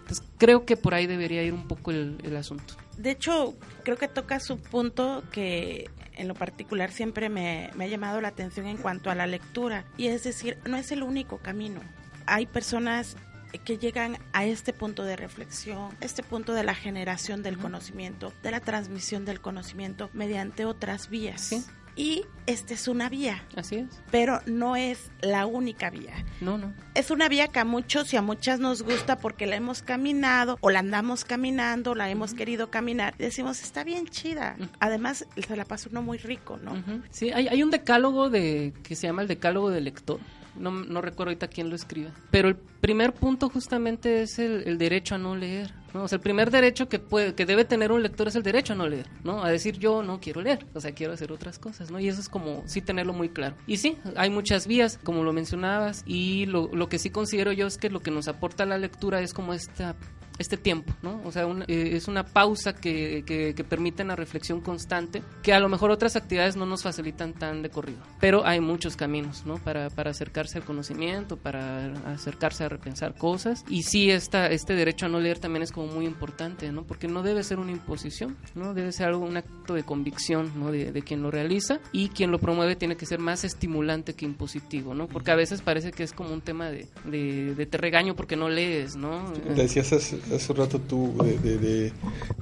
[0.02, 2.76] Entonces creo que por ahí debería ir un poco el, el asunto.
[2.98, 7.88] De hecho, creo que toca su punto que en lo particular siempre me, me ha
[7.88, 9.86] llamado la atención en cuanto a la lectura.
[9.98, 11.82] Y es decir, no es el único camino.
[12.28, 13.18] Hay personas
[13.66, 18.52] que llegan a este punto de reflexión, este punto de la generación del conocimiento, de
[18.52, 21.42] la transmisión del conocimiento mediante otras vías.
[21.42, 21.64] Sí.
[21.96, 23.88] Y esta es una vía, Así es.
[24.10, 26.26] pero no es la única vía.
[26.42, 26.74] No, no.
[26.96, 30.58] Es una vía que a muchos y a muchas nos gusta porque la hemos caminado
[30.62, 33.14] o la andamos caminando, la hemos querido caminar.
[33.20, 34.56] Y decimos, está bien chida.
[34.80, 36.84] Además, se la pasa uno muy rico, ¿no?
[37.12, 40.20] Sí, hay, hay un decálogo de que se llama el decálogo del lector.
[40.56, 42.12] No, no recuerdo ahorita quién lo escribe.
[42.32, 45.74] Pero el primer punto justamente es el, el derecho a no leer.
[45.94, 46.04] ¿no?
[46.04, 48.74] O sea, el primer derecho que, puede, que debe tener un lector es el derecho
[48.74, 49.08] a no leer.
[49.24, 49.44] ¿no?
[49.44, 50.66] A decir yo no quiero leer.
[50.74, 51.92] O sea, quiero hacer otras cosas.
[51.92, 52.00] ¿no?
[52.00, 53.56] Y eso es como sí tenerlo muy claro.
[53.68, 56.04] Y sí, hay muchas vías, como lo mencionabas.
[56.06, 59.22] Y lo, lo que sí considero yo es que lo que nos aporta la lectura
[59.22, 59.96] es como esta
[60.40, 61.22] este tiempo, ¿no?
[61.26, 65.54] O sea, un- eh, es una pausa que, que, que permite una reflexión constante que
[65.54, 68.00] a lo mejor otras actividades no nos facilitan tan de corrido.
[68.20, 69.56] Pero hay muchos caminos, ¿no?
[69.58, 73.64] Para, para acercarse al conocimiento, para acercarse a repensar cosas.
[73.70, 76.84] Y sí, esta, este derecho a no leer también es como muy importante, ¿no?
[76.84, 78.74] Porque no debe ser una imposición, ¿no?
[78.74, 80.72] Debe ser algo, un acto de convicción, ¿no?
[80.72, 84.26] De, de quien lo realiza y quien lo promueve tiene que ser más estimulante que
[84.26, 85.08] impositivo, ¿no?
[85.08, 88.36] Porque a veces parece que es como un tema de, de, de te regaño porque
[88.36, 89.32] no lees, ¿no?
[89.56, 91.94] Decías hace, hace rato tú de, de, de-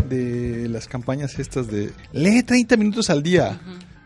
[0.10, 3.60] de las campañas estas de lee 30 minutos al día.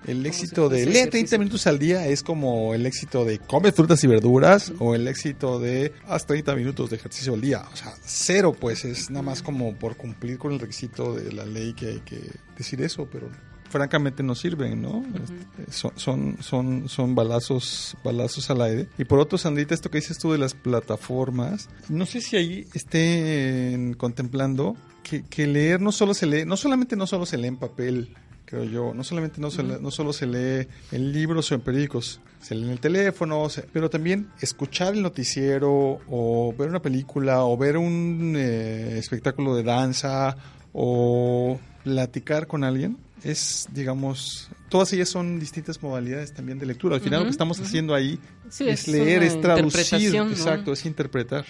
[0.08, 1.40] El éxito de lee 30 ejercicio.
[1.40, 5.60] minutos al día es como el éxito de come frutas y verduras o el éxito
[5.60, 7.64] de haz 30 minutos de ejercicio al día.
[7.74, 11.44] O sea, cero pues es nada más como por cumplir con el requisito de la
[11.46, 12.20] ley que hay que
[12.56, 13.30] decir eso, pero
[13.76, 15.04] francamente no sirven, ¿no?
[15.22, 18.88] Este, son, son, son, son balazos, balazos al aire.
[18.98, 22.66] Y por otro, Sandrita, esto que dices tú de las plataformas, no sé si ahí
[22.74, 27.48] estén contemplando que, que leer no solo se lee, no solamente no solo se lee
[27.48, 31.52] en papel, creo yo, no solamente no, se lee- no solo se lee en libros
[31.52, 36.56] o en periódicos, se lee en el teléfono, se- pero también escuchar el noticiero o
[36.58, 40.38] ver una película o ver un eh, espectáculo de danza
[40.74, 46.96] o platicar con alguien es, digamos, todas ellas son distintas modalidades también de lectura.
[46.96, 50.86] Al final lo que estamos haciendo ahí Sí, es es leer, es traducir, exacto, es
[50.86, 51.46] interpretar.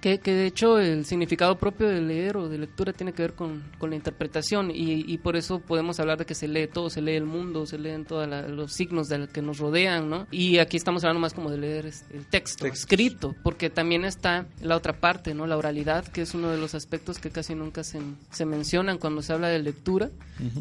[0.00, 3.34] Que, que de hecho el significado propio de leer o de lectura tiene que ver
[3.34, 6.88] con, con la interpretación y, y por eso podemos hablar de que se lee todo,
[6.88, 10.26] se lee el mundo, se leen todos los signos de los que nos rodean, ¿no?
[10.30, 11.92] Y aquí estamos hablando más como de leer el
[12.26, 12.66] texto, Textos.
[12.80, 15.46] escrito, porque también está la otra parte, ¿no?
[15.46, 19.20] La oralidad, que es uno de los aspectos que casi nunca se, se mencionan cuando
[19.20, 20.10] se habla de lectura,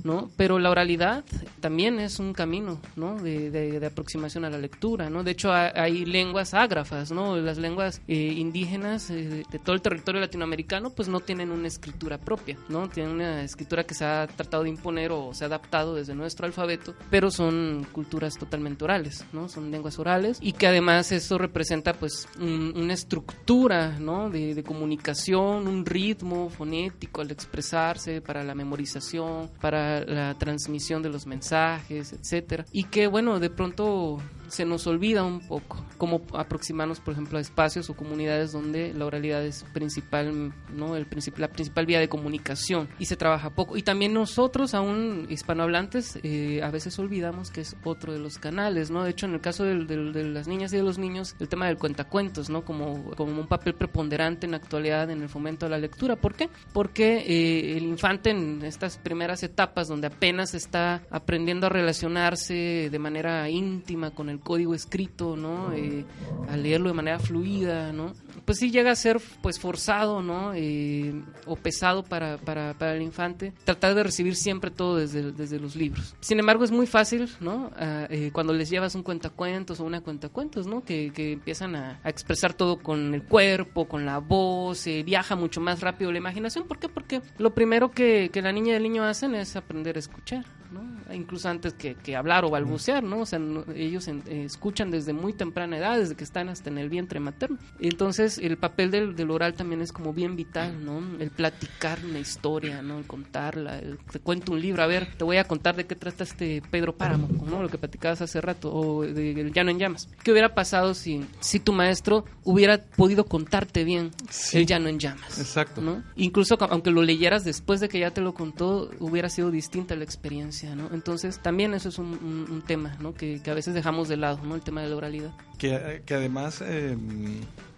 [0.04, 0.30] ¿no?
[0.36, 1.24] Pero la oralidad
[1.62, 3.18] también es un camino, ¿no?
[3.22, 5.24] De, de- de aproximación a la lectura, ¿no?
[5.24, 7.38] De hecho, ha- hay, lenguas ágrafas, ¿no?
[7.38, 12.18] Las lenguas eh, indígenas eh, de, todo el territorio latinoamericano, pues no tienen una escritura
[12.18, 12.90] propia, ¿no?
[12.90, 16.46] Tienen una escritura que se ha tratado de imponer o se ha adaptado desde nuestro
[16.46, 19.48] alfabeto, pero son culturas totalmente orales, ¿no?
[19.50, 24.30] Son lenguas orales y que además eso representa, pues, un- una estructura, ¿no?
[24.30, 31.10] De, de comunicación, un ritmo fonético al expresarse, para la memorización, para la transmisión de
[31.10, 32.66] los mensajes, etcétera.
[32.72, 34.18] Y que, bueno, de pronto
[34.50, 39.06] se nos olvida un poco cómo aproximarnos, por ejemplo, a espacios o comunidades donde la
[39.06, 40.96] oralidad es principal, ¿no?
[40.96, 43.78] El princip- la principal vía de comunicación y se trabaja poco.
[43.78, 48.92] Y también nosotros, aún hispanohablantes, eh, a veces olvidamos que es otro de los canales,
[48.92, 49.04] ¿no?
[49.04, 51.78] De hecho, en el caso de las niñas y de los niños, el tema del
[51.78, 52.64] cuentacuentos, ¿no?
[52.64, 56.16] Como, como un papel preponderante en la actualidad en el fomento de la lectura.
[56.16, 56.50] ¿Por qué?
[56.74, 63.00] Porque eh, el infante en estas primeras etapas donde apenas está aprendiendo a relacionarse de
[63.00, 65.74] manera íntima con el código escrito, ¿no?
[65.74, 66.06] Eh,
[66.50, 68.14] a leerlo de manera fluida, ¿no?
[68.46, 70.54] Pues sí llega a ser pues forzado, ¿no?
[70.56, 71.14] Eh,
[71.46, 75.76] o pesado para, para, para, el infante tratar de recibir siempre todo desde, desde los
[75.76, 76.16] libros.
[76.20, 77.72] Sin embargo, es muy fácil, ¿no?
[77.78, 80.84] Ah, eh, cuando les llevas un cuentacuentos o una cuentacuentos, ¿no?
[80.84, 85.62] Que, que empiezan a, a, expresar todo con el cuerpo, con la voz, viaja mucho
[85.62, 86.68] más rápido la imaginación.
[86.68, 86.90] ¿Por qué?
[86.90, 90.46] Porque lo primero que, que la niña y el niño hacen es aprender a escuchar,
[90.72, 91.00] ¿no?
[91.14, 93.22] incluso antes que, que hablar o balbucear, ¿no?
[93.22, 93.40] O sea,
[93.76, 97.20] ellos en, eh, escuchan desde muy temprana edad, desde que están hasta en el vientre
[97.20, 97.58] materno.
[97.80, 101.02] Entonces, el papel del, del, oral también es como bien vital, ¿no?
[101.20, 103.00] El platicar una historia, ¿no?
[103.00, 105.96] El contarla, el, te cuento un libro, a ver, te voy a contar de qué
[105.96, 107.62] trata este Pedro Páramo, ¿no?
[107.62, 110.10] Lo que platicabas hace rato, o de, El Llano en Llamas.
[110.24, 114.60] ¿Qué hubiera pasado si, si tu maestro hubiera podido contarte bien Sí.
[114.60, 115.40] El Llano en Llamas?
[115.40, 115.82] Exacto.
[115.82, 116.04] ¿no?
[116.16, 120.04] Incluso aunque lo leyeras después de que ya te lo contó, hubiera sido distinta la
[120.04, 120.90] experiencia, ¿no?
[120.94, 123.14] Entonces, también eso es un, un, un tema, ¿no?
[123.14, 124.56] Que, que, a veces dejamos de lado, ¿no?
[124.56, 125.32] El tema de la oralidad.
[125.58, 126.98] Que, que además eh,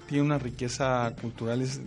[0.08, 1.80] tiene una riqueza cultural, es,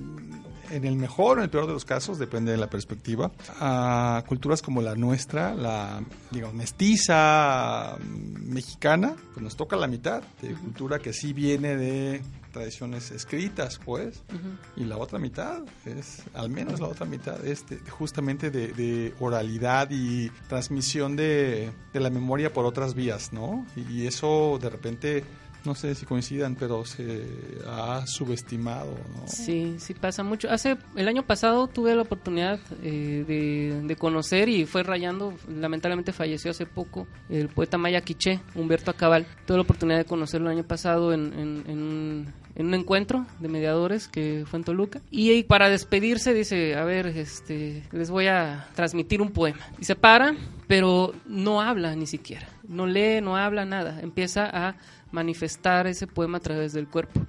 [0.70, 3.30] en el mejor o en el peor de los casos, depende de la perspectiva,
[3.61, 10.55] a culturas como la nuestra, la, digamos, mestiza mexicana, pues nos toca la mitad de
[10.55, 12.22] cultura que sí viene de
[12.55, 14.82] tradiciones escritas, pues, uh -huh.
[14.82, 19.12] y la otra mitad es, al menos la otra mitad, es de, justamente de, de,
[19.20, 23.66] oralidad y transmisión de, de, la memoria por otras vías, ¿no?
[23.76, 25.24] Y eso de repente
[25.64, 27.26] no sé si coincidan, pero se
[27.66, 29.26] ha subestimado, ¿no?
[29.26, 30.50] Sí, sí pasa mucho.
[30.50, 36.12] Hace el año pasado tuve la oportunidad eh, de, de, conocer y fue rayando, lamentablemente
[36.12, 39.26] falleció hace poco, el poeta maya quiché, Humberto Acabal.
[39.46, 43.48] Tuve la oportunidad de conocerlo el año pasado en, en, en, en un encuentro de
[43.48, 45.00] mediadores que fue en Toluca.
[45.11, 49.66] Y, y, para despedirse dice, a ver, este, les voy a transmitir un poema.
[49.78, 50.34] Y se para,
[50.66, 52.48] pero no habla ni siquiera.
[52.68, 54.00] No lee, no habla, nada.
[54.00, 54.76] Empieza a
[55.11, 57.20] manifestar ese poema a través del cuerpo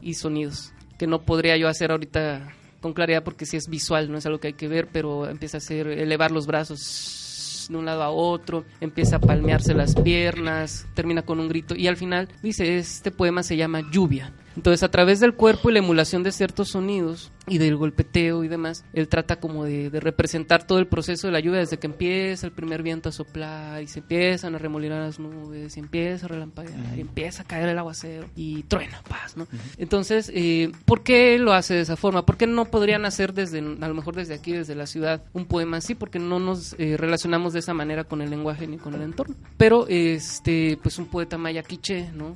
[0.00, 2.48] y sonidos, que no podría yo hacer ahorita
[2.80, 5.56] con claridad porque si es visual, no es algo que hay que ver, pero empieza
[5.56, 10.86] a hacer, elevar los brazos de un lado a otro, empieza a palmearse las piernas,
[10.94, 14.34] termina con un grito y al final dice, este poema se llama Lluvia.
[14.56, 18.48] Entonces, a través del cuerpo y la emulación de ciertos sonidos y del golpeteo y
[18.48, 21.86] demás, él trata como de, de, representar todo el proceso de la lluvia desde que
[21.86, 26.26] empieza el primer viento a soplar y se empiezan a remolinar las nubes y empieza
[26.26, 26.98] a relampaguear uh -huh.
[26.98, 29.44] y empieza a caer el aguacero y truena, paz, ¿no?
[29.44, 29.74] Uh -huh.
[29.78, 32.24] Entonces, eh, ¿por qué lo hace de esa forma?
[32.24, 35.44] ¿Por qué no podrían hacer desde, a lo mejor desde aquí, desde la ciudad, un
[35.46, 35.94] poema así?
[35.94, 39.34] Porque no nos eh, relacionamos de esa manera con el lenguaje ni con el entorno.
[39.56, 42.34] Pero, este, pues un poeta maya quiche, ¿no?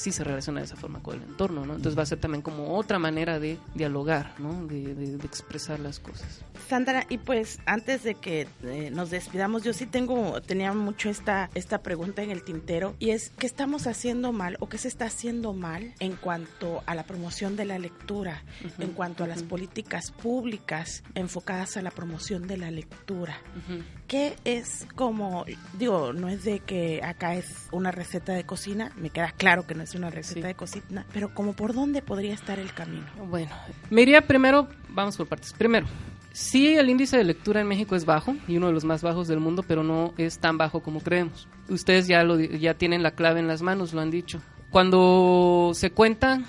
[0.00, 1.74] Sí se relaciona de esa forma con el entorno, ¿no?
[1.74, 4.66] Entonces va a ser también como otra manera de dialogar, ¿no?
[4.66, 6.42] De, de, de expresar las cosas.
[6.68, 11.50] Sandra, y pues antes de que eh, nos despidamos, yo sí tengo, tenía mucho esta,
[11.54, 15.06] esta pregunta en el tintero, y es, ¿qué estamos haciendo mal o qué se está
[15.06, 18.84] haciendo mal en cuanto a la promoción de la lectura, uh -huh.
[18.84, 23.38] en cuanto a las políticas públicas enfocadas a la promoción de la lectura?
[23.68, 23.82] Uh -huh.
[24.10, 25.44] ¿Qué es como,
[25.78, 29.76] digo, no es de que acá es una receta de cocina, me queda claro que
[29.76, 30.46] no es una receta sí.
[30.48, 33.06] de cocina, pero como por dónde podría estar el camino?
[33.28, 33.50] Bueno,
[33.88, 35.52] me iría primero, vamos por partes.
[35.52, 35.86] Primero,
[36.32, 39.28] sí el índice de lectura en México es bajo y uno de los más bajos
[39.28, 41.46] del mundo, pero no es tan bajo como creemos.
[41.68, 44.42] Ustedes ya lo ya tienen la clave en las manos, lo han dicho.
[44.70, 46.42] Cuando se cuenta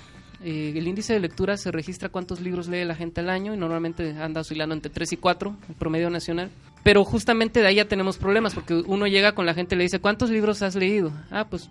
[0.44, 3.56] eh, el índice de lectura se registra cuántos libros lee la gente al año y
[3.56, 6.50] normalmente anda oscilando entre 3 y 4, el promedio nacional.
[6.82, 9.84] Pero justamente de ahí ya tenemos problemas porque uno llega con la gente y le
[9.84, 11.12] dice, ¿cuántos libros has leído?
[11.30, 11.70] Ah, pues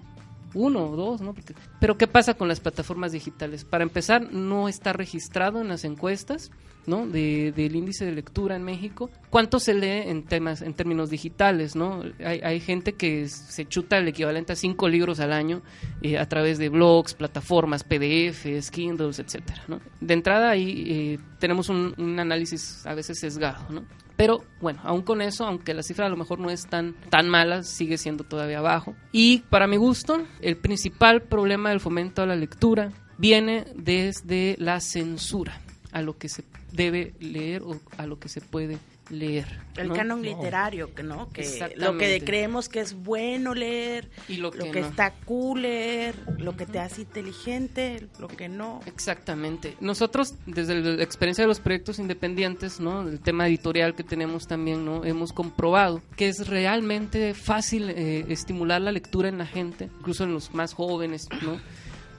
[0.53, 1.33] uno o dos, ¿no?
[1.33, 3.65] Porque, pero ¿qué pasa con las plataformas digitales?
[3.65, 6.51] Para empezar, no está registrado en las encuestas,
[6.85, 7.07] ¿no?
[7.07, 9.09] De, del índice de lectura en México.
[9.29, 12.03] ¿Cuánto se lee en temas, en términos digitales, ¿no?
[12.23, 15.61] Hay, hay gente que se chuta el equivalente a cinco libros al año
[16.01, 19.79] eh, a través de blogs, plataformas, PDFs, Kindles, etcétera, ¿no?
[19.99, 23.83] De entrada ahí eh, tenemos un, un análisis a veces sesgado, ¿no?
[24.21, 27.27] Pero bueno, aún con eso, aunque la cifra a lo mejor no es tan, tan
[27.27, 28.95] mala, sigue siendo todavía bajo.
[29.11, 34.79] Y para mi gusto, el principal problema del fomento a la lectura viene desde la
[34.79, 35.59] censura
[35.91, 38.77] a lo que se debe leer o a lo que se puede
[39.11, 39.45] leer.
[39.77, 39.93] El ¿no?
[39.93, 44.59] canon literario, que no, que lo que creemos que es bueno leer, y lo que,
[44.59, 44.87] lo que no.
[44.87, 48.81] está cool leer, lo que te hace inteligente, lo que no.
[48.85, 49.75] Exactamente.
[49.79, 53.07] Nosotros desde la experiencia de los proyectos independientes, ¿no?
[53.07, 55.05] El tema editorial que tenemos también, ¿no?
[55.05, 60.33] Hemos comprobado que es realmente fácil eh, estimular la lectura en la gente, incluso en
[60.33, 61.59] los más jóvenes, ¿no?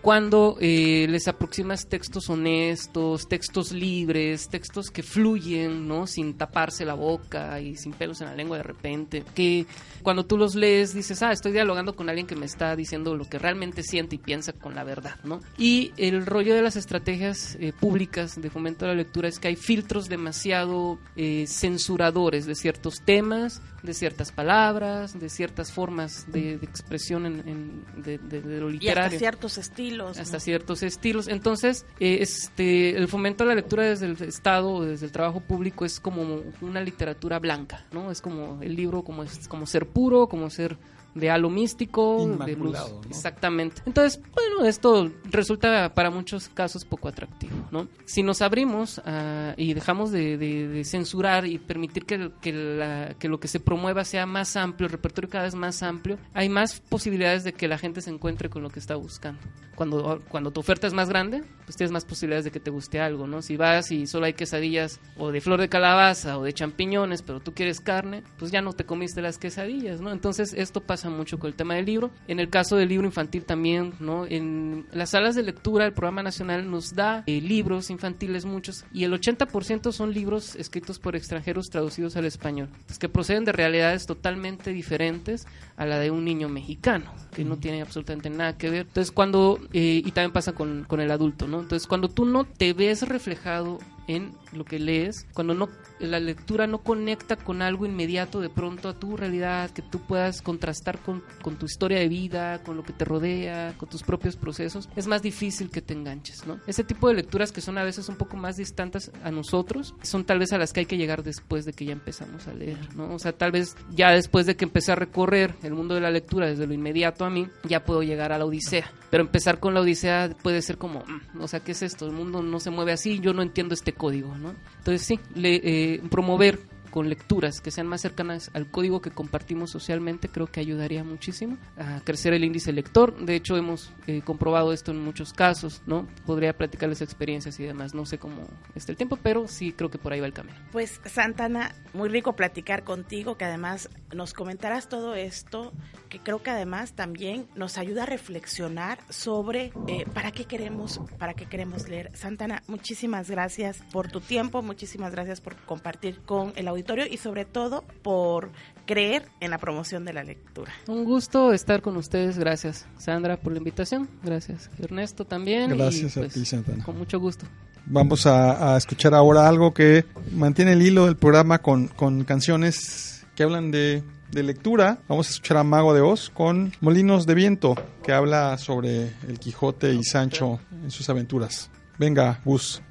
[0.03, 6.09] Cuando eh, les aproximas textos honestos, textos libres, textos que fluyen, ¿no?
[6.09, 9.22] Sin taparse la boca y sin pelos en la lengua de repente.
[9.32, 9.64] Que
[10.03, 13.26] cuando tú los lees dices, ah, estoy dialogando con alguien que me está diciendo lo
[13.26, 15.40] que realmente siente y piensa con la verdad, ¿no?
[15.57, 19.48] Y el rollo de las estrategias eh, públicas de fomento a la lectura es que
[19.48, 26.59] hay filtros demasiado eh, censuradores de ciertos temas, de ciertas palabras, de ciertas formas de,
[26.59, 30.18] de expresión en, en- de, de- de lo Y literario hasta ciertos estilos.
[30.18, 30.41] hasta ¿no?
[30.41, 31.28] ciertos estilos.
[31.28, 35.41] Entonces, eh, este, el fomento a la lectura desde el Estado o desde el trabajo
[35.41, 38.11] público es como una literatura blanca, ¿no?
[38.11, 40.78] Es como el libro, como, es, como ser puro, como ser
[41.14, 42.34] de halo místico, de luz.
[42.68, 43.08] Inmaculado, ¿no?
[43.10, 43.82] Exactamente.
[43.86, 47.88] Entonces, bueno, esto resulta para muchos casos poco atractivo, ¿no?
[48.04, 53.14] Si nos abrimos ah, y dejamos de, de- de censurar y permitir que, que, la-
[53.18, 56.48] que lo que se promueva sea más amplio, el repertorio cada vez más amplio, hay
[56.48, 59.40] más posibilidades de que la gente se encuentre con lo que está buscando.
[59.74, 63.00] Cuando, cuando tu oferta es más grande, pues tienes más posibilidades de que te guste
[63.00, 63.40] algo, ¿no?
[63.40, 67.40] Si vas y solo hay quesadillas o de flor de calabaza o de champiñones, pero
[67.40, 70.12] tú quieres carne, pues ya no te comiste las quesadillas, ¿no?
[70.12, 72.11] Entonces esto pasa mucho con el tema del libro.
[72.28, 74.26] En el caso del libro infantil también, ¿no?
[74.26, 79.05] En las salas de lectura, el programa nacional nos da eh, libros infantiles muchos y
[79.05, 84.07] el 80% son libros escritos por extranjeros traducidos al español, pues que proceden de realidades
[84.07, 85.46] totalmente diferentes
[85.76, 88.86] a la de un niño mexicano, que no tiene absolutamente nada que ver.
[88.86, 91.61] Entonces cuando, eh, y también pasa con, con el adulto, ¿no?
[91.61, 95.68] Entonces cuando tú no te ves reflejado en lo que lees, cuando no
[96.00, 100.42] la lectura no conecta con algo inmediato de pronto a tu realidad, que tú puedas
[100.42, 104.36] contrastar con, con tu historia de vida, con lo que te rodea, con tus propios
[104.36, 106.59] procesos, es más difícil que te enganches, ¿no?
[106.66, 110.24] Ese tipo de lecturas que son a veces un poco más distantes a nosotros, son
[110.24, 112.78] tal vez a las que hay que llegar después de que ya empezamos a leer,
[112.96, 113.14] ¿no?
[113.14, 116.11] O sea, tal vez ya después de que empecé a recorrer el mundo de la
[116.11, 118.90] lectura desde lo inmediato a mí, ya puedo llegar a la Odisea.
[119.11, 122.07] Pero empezar con la Odisea puede ser como, mm, o sea, ¿qué es esto?
[122.07, 124.55] El mundo no se mueve así, yo no entiendo este código, ¿no?
[124.78, 126.59] Entonces sí, le, eh, promover
[126.93, 131.57] con lecturas que sean más cercanas al código que compartimos socialmente, creo que ayudaría muchísimo
[131.78, 133.16] a crecer el índice lector.
[133.16, 136.07] De hecho, hemos eh, comprobado esto en muchos casos, ¿no?
[136.26, 137.95] Podría platicarles experiencias y demás.
[137.95, 138.43] No sé cómo
[138.74, 140.59] está el tiempo, pero sí creo que por ahí va el camino.
[140.70, 145.72] Pues Santana, muy rico platicar contigo, que además nos comentarás todo esto,
[146.11, 151.32] que creo que además también nos ayuda a reflexionar sobre eh, para qué queremos, para
[151.32, 152.14] qué queremos leer.
[152.14, 157.45] Santana, muchísimas gracias por tu tiempo, muchísimas gracias por compartir con el auditorio y sobre
[157.45, 158.51] todo por
[158.87, 160.72] creer en la promoción de la lectura.
[160.87, 162.39] Un gusto estar con ustedes.
[162.39, 164.09] Gracias, Sandra, por la invitación.
[164.22, 165.72] Gracias, Ernesto también.
[165.72, 166.85] y, Gracias a pues, ti, Santana.
[166.85, 167.47] Con mucho gusto.
[167.87, 173.26] Vamos a, a escuchar ahora algo que mantiene el hilo del programa con, con canciones
[173.35, 174.99] que hablan de, de lectura.
[175.09, 179.39] Vamos a escuchar a Mago de Oz con Molinos de Viento, que habla sobre el
[179.39, 181.70] Quijote y Sancho en sus aventuras.
[181.99, 182.83] Venga, Gus.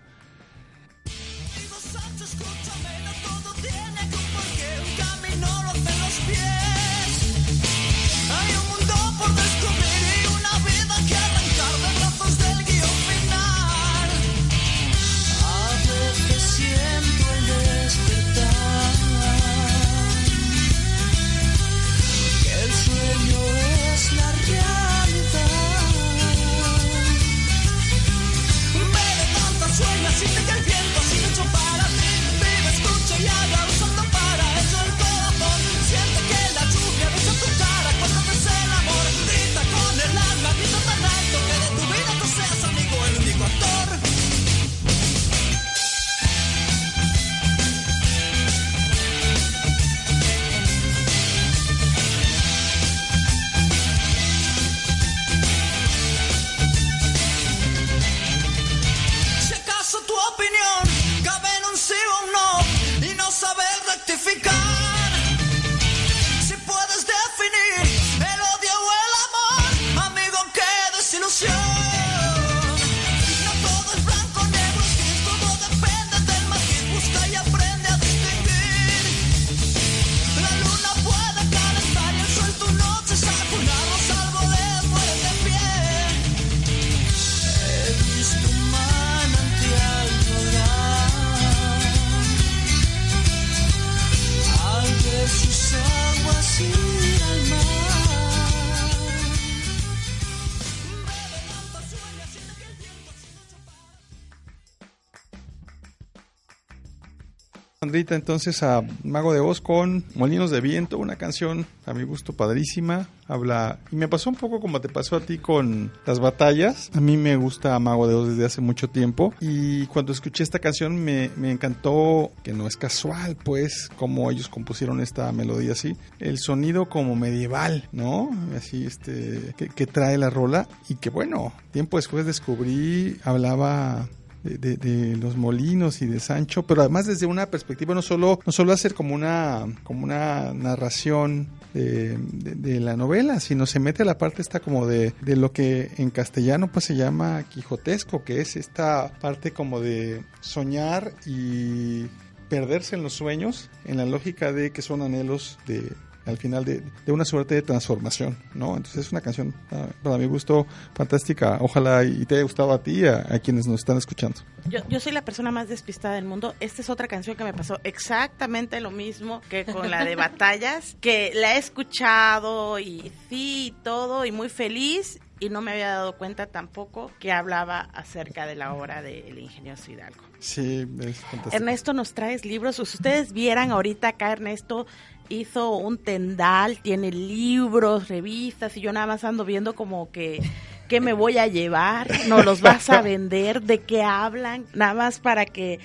[107.92, 112.32] Andrita, entonces a Mago de Oz con Molinos de Viento, una canción a mi gusto
[112.32, 113.10] padrísima.
[113.28, 116.90] Habla, y me pasó un poco como te pasó a ti con las batallas.
[116.94, 119.34] A mí me gusta Mago de Oz desde hace mucho tiempo.
[119.42, 124.48] Y cuando escuché esta canción me, me encantó, que no es casual, pues, como ellos
[124.48, 125.98] compusieron esta melodía así.
[126.20, 128.30] El sonido como medieval, ¿no?
[128.56, 130.70] Así, este, que, que trae la rola.
[130.88, 134.08] Y que bueno, tiempo después descubrí, hablaba
[134.44, 138.74] de, los molinos y de Sancho, pero además desde una perspectiva no solo, no solo
[138.74, 144.42] hacer como una, como una narración de, la novela, sino se mete a la parte
[144.42, 149.12] esta como de, de lo que en castellano pues se llama quijotesco, que es esta
[149.20, 152.06] parte como de soñar y
[152.50, 155.94] perderse en los sueños, en la lógica de que son anhelos de
[156.26, 158.78] al final de, de una suerte de transformación, ¿no?
[158.78, 161.58] Entonces es una canción, ah, para mi gusto, fantástica.
[161.62, 164.42] Ojalá y te haya gustado a ti y a, a quienes nos están escuchando.
[164.70, 166.54] Yo, yo soy la persona más despistada del mundo.
[166.60, 170.96] Esta es otra canción que me pasó exactamente lo mismo que con la de batallas,
[171.02, 175.20] que la he escuchado y sí, y todo, y muy feliz.
[175.40, 179.92] Y no me había dado cuenta tampoco que hablaba acerca de la obra del ingenioso
[179.92, 180.22] Hidalgo.
[180.38, 181.56] Sí, es fantástico.
[181.56, 182.76] Ernesto, nos traes libros.
[182.76, 184.86] Si ustedes vieran ahorita acá, Ernesto
[185.32, 190.42] hizo un tendal, tiene libros, revistas, y yo nada más ando viendo como que
[190.88, 195.20] qué me voy a llevar, nos los vas a vender, de qué hablan, nada más
[195.20, 195.80] para que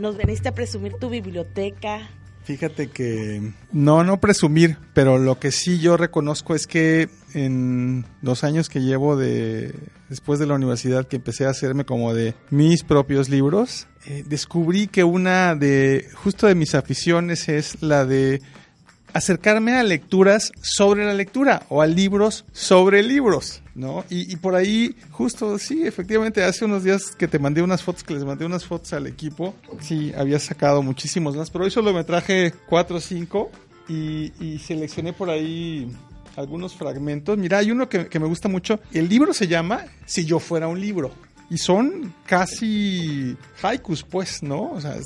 [0.00, 2.10] nos veniste a presumir tu biblioteca.
[2.44, 8.44] Fíjate que no, no presumir, pero lo que sí yo reconozco es que en los
[8.44, 9.74] años que llevo de
[10.08, 14.88] después de la universidad que empecé a hacerme como de mis propios libros, eh, descubrí
[14.88, 18.42] que una de justo de mis aficiones es la de
[19.12, 24.04] acercarme a lecturas sobre la lectura o a libros sobre libros, ¿no?
[24.10, 28.14] Y, por ahí, justo, sí, efectivamente, hace unos días que te mandé unas fotos, que
[28.14, 32.04] les mandé unas fotos al equipo, sí, había sacado muchísimos más, pero hoy solo me
[32.04, 33.50] traje cuatro o cinco
[33.88, 35.90] y, y seleccioné por ahí
[36.36, 37.36] algunos fragmentos.
[37.38, 38.80] Mira, hay uno que, que me gusta mucho.
[38.92, 41.12] El libro se llama Si yo fuera un libro.
[41.50, 44.70] Y son casi haikus, pues, ¿no?
[44.70, 44.96] O sea,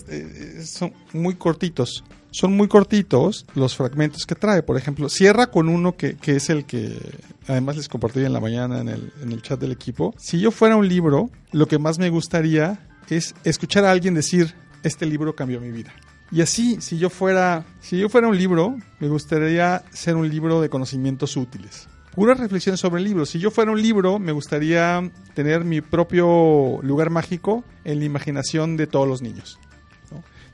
[0.63, 2.05] son muy cortitos.
[2.35, 4.65] Son muy cortitos los fragmentos que trae.
[4.65, 6.99] Por ejemplo, cierra con uno que, que es el que
[7.47, 10.13] además les compartí en la mañana en el, en el chat del equipo.
[10.19, 14.53] Si yo fuera un libro, lo que más me gustaría es escuchar a alguien decir,
[14.83, 15.95] este libro cambió mi vida.
[16.33, 20.61] Y así, si yo fuera, si yo fuera un libro, me gustaría ser un libro
[20.61, 21.87] de conocimientos útiles.
[22.17, 23.27] Pura reflexión sobre el libro.
[23.27, 28.77] Si yo fuera un libro, me gustaría tener mi propio lugar mágico en la imaginación
[28.77, 29.61] de todos los niños.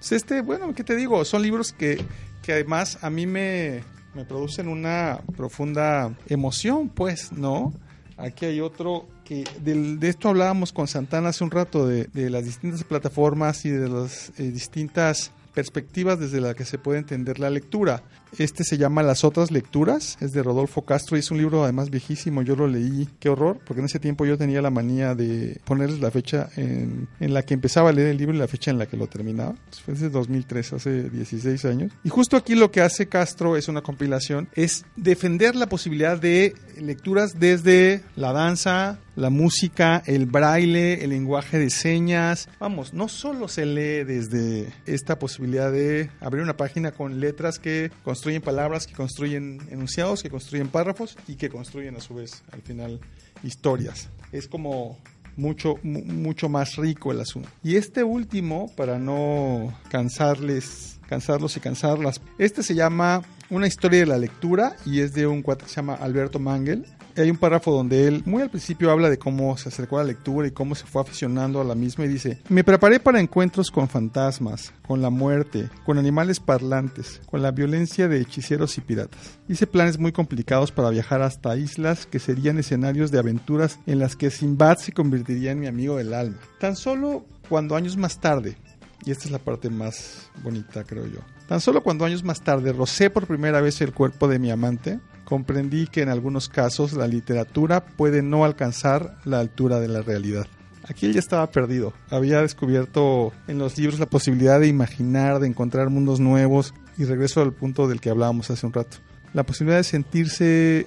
[0.00, 1.22] Entonces, este, bueno, ¿qué te digo?
[1.26, 2.02] Son libros que,
[2.42, 3.82] que además a mí me,
[4.14, 7.74] me producen una profunda emoción, pues, ¿no?
[8.16, 12.30] Aquí hay otro que del- de esto hablábamos con Santana hace un rato, de, de
[12.30, 17.38] las distintas plataformas y de las eh, distintas perspectivas desde las que se puede entender
[17.38, 18.02] la lectura.
[18.38, 21.90] Este se llama Las otras lecturas, es de Rodolfo Castro y es un libro además
[21.90, 25.60] viejísimo, yo lo leí, qué horror, porque en ese tiempo yo tenía la manía de
[25.64, 28.70] ponerles la fecha en, en la que empezaba a leer el libro y la fecha
[28.70, 29.56] en la que lo terminaba.
[29.84, 31.92] Fue desde 2003, hace 16 años.
[32.04, 36.54] Y justo aquí lo que hace Castro es una compilación, es defender la posibilidad de
[36.80, 42.48] lecturas desde la danza, la música, el braille, el lenguaje de señas.
[42.58, 47.92] Vamos, no solo se lee desde esta posibilidad de abrir una página con letras que
[48.02, 52.62] construyen palabras, que construyen enunciados, que construyen párrafos y que construyen a su vez al
[52.62, 52.98] final
[53.42, 54.08] historias.
[54.32, 54.98] Es como
[55.36, 57.48] mucho mu- mucho más rico el asunto.
[57.62, 64.06] Y este último, para no cansarles, cansarlos y cansarlas, este se llama Una historia de
[64.06, 66.86] la lectura y es de un cuate que se llama Alberto Mangel.
[67.20, 70.08] Hay un párrafo donde él muy al principio habla de cómo se acercó a la
[70.08, 73.70] lectura y cómo se fue aficionando a la misma y dice, me preparé para encuentros
[73.70, 79.38] con fantasmas, con la muerte, con animales parlantes, con la violencia de hechiceros y piratas.
[79.48, 84.16] Hice planes muy complicados para viajar hasta islas que serían escenarios de aventuras en las
[84.16, 86.38] que Sinbad se convertiría en mi amigo del alma.
[86.58, 88.56] Tan solo cuando años más tarde,
[89.04, 91.20] y esta es la parte más bonita creo yo,
[91.50, 95.00] tan solo cuando años más tarde rocé por primera vez el cuerpo de mi amante,
[95.24, 100.46] comprendí que en algunos casos la literatura puede no alcanzar la altura de la realidad.
[100.84, 101.92] Aquí él ya estaba perdido.
[102.08, 107.42] Había descubierto en los libros la posibilidad de imaginar, de encontrar mundos nuevos y regreso
[107.42, 108.98] al punto del que hablábamos hace un rato.
[109.32, 110.86] La posibilidad de sentirse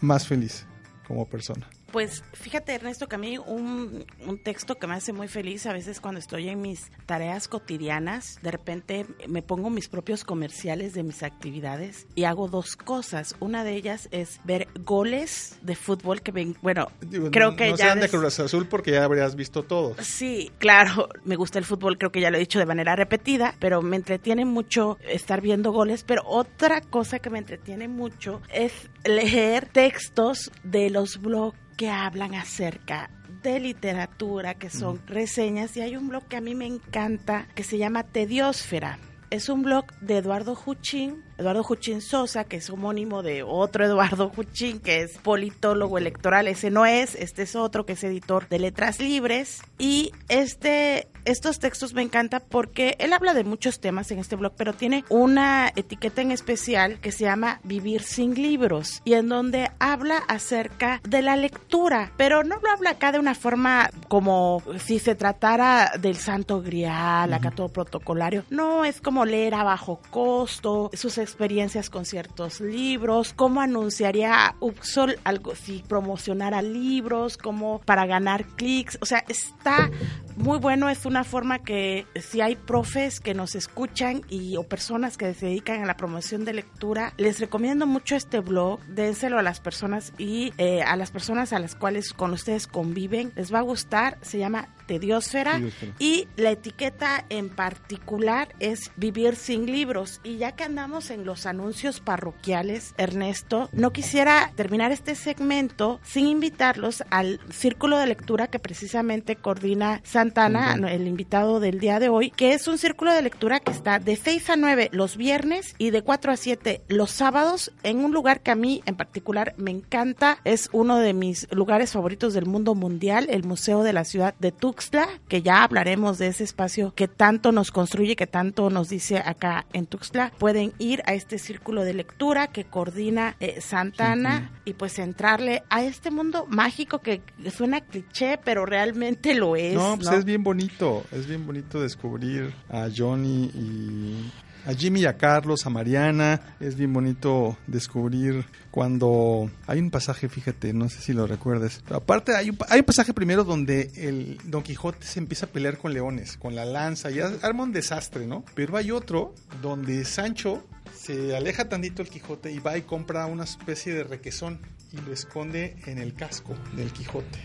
[0.00, 0.66] más feliz
[1.06, 1.68] como persona.
[1.92, 5.74] Pues fíjate, Ernesto, que a mí un, un texto que me hace muy feliz a
[5.74, 11.02] veces cuando estoy en mis tareas cotidianas, de repente me pongo mis propios comerciales de
[11.02, 13.36] mis actividades y hago dos cosas.
[13.40, 17.70] Una de ellas es ver goles de fútbol que ven, bueno, Digo, creo no, que
[17.70, 19.98] no ya sean de Cruz Azul porque ya habrías visto todos.
[19.98, 23.54] Sí, claro, me gusta el fútbol, creo que ya lo he dicho de manera repetida,
[23.58, 28.72] pero me entretiene mucho estar viendo goles, pero otra cosa que me entretiene mucho es
[29.04, 33.10] leer textos de los blogs que hablan acerca
[33.42, 37.64] de literatura, que son reseñas, y hay un blog que a mí me encanta, que
[37.64, 39.00] se llama Tediosfera.
[39.30, 44.28] Es un blog de Eduardo Juchín, Eduardo Juchín Sosa, que es homónimo de otro Eduardo
[44.28, 46.48] Juchín, que es politólogo electoral.
[46.48, 49.62] Ese no es, este es otro, que es editor de Letras Libres.
[49.78, 54.52] Y este, estos textos me encantan porque él habla de muchos temas en este blog,
[54.56, 59.70] pero tiene una etiqueta en especial que se llama Vivir sin libros, y en donde
[59.78, 64.98] habla acerca de la lectura, pero no lo habla acá de una forma como si
[64.98, 68.44] se tratara del santo grial, acá todo protocolario.
[68.50, 75.18] No, es como leer a bajo costo, sus experiencias con ciertos libros, cómo anunciaría Upsol
[75.24, 78.98] algo, si promocionara libros, como para ganar clics.
[79.00, 79.90] O sea, está
[80.36, 85.16] muy bueno, es una forma que si hay profes que nos escuchan y o personas
[85.16, 89.42] que se dedican a la promoción de lectura, les recomiendo mucho este blog, dénselo a
[89.42, 93.58] las personas y eh, a las personas a las cuales con ustedes conviven, les va
[93.58, 95.60] a gustar, se llama Tediosfera
[95.98, 100.20] y la etiqueta en particular es Vivir sin libros.
[100.22, 106.26] Y ya que andamos en los anuncios parroquiales, Ernesto, no quisiera terminar este segmento sin
[106.26, 110.86] invitarlos al círculo de lectura que precisamente coordina Santana, Ujú.
[110.86, 114.14] el invitado del día de hoy, que es un círculo de lectura que está de
[114.14, 118.40] 6 a 9 los viernes y de 4 a 7 los sábados en un lugar
[118.40, 120.38] que a mí en particular me encanta.
[120.44, 124.52] Es uno de mis lugares favoritos del mundo mundial, el Museo de la Ciudad de
[124.52, 129.18] Tuxtla, que ya hablaremos de ese espacio que tanto nos construye, que tanto nos dice
[129.18, 130.32] acá en Tuxtla.
[130.38, 135.82] Pueden ir a este círculo de lectura que coordina eh, Santana y pues entrarle a
[135.82, 139.74] este mundo mágico que suena cliché, pero realmente lo es.
[139.74, 144.32] no, pues es bien bonito, es bien bonito descubrir a Johnny y
[144.64, 150.72] a Jimmy a Carlos, a Mariana, es bien bonito descubrir cuando hay un pasaje, fíjate,
[150.72, 151.82] no sé si lo recuerdes.
[151.90, 155.78] Aparte hay un, hay un pasaje primero donde el Don Quijote se empieza a pelear
[155.78, 158.44] con leones, con la lanza, y arma un desastre, ¿no?
[158.54, 163.44] Pero hay otro donde Sancho se aleja tantito el Quijote y va y compra una
[163.44, 164.60] especie de requesón
[164.92, 167.40] y lo esconde en el casco del Quijote.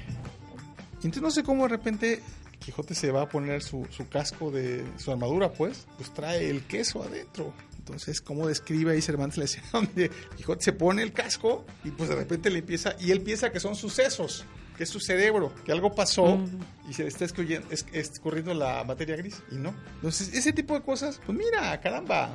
[0.97, 2.21] Entonces no sé cómo de repente
[2.59, 7.03] Quijote se va a poner su, casco de su armadura, pues, pues trae el queso
[7.03, 7.53] adentro.
[7.77, 9.89] Entonces, ¿cómo describe ahí Cervantes la escena
[10.35, 13.59] Quijote se pone el casco y pues de repente le empieza, y él piensa que
[13.59, 14.45] son sucesos,
[14.77, 16.39] que es su cerebro, que algo pasó
[16.87, 19.73] y se está escurriendo, es- escurriendo la materia gris, y no.
[19.95, 22.29] Entonces, ese tipo de cosas, pues mira, caramba,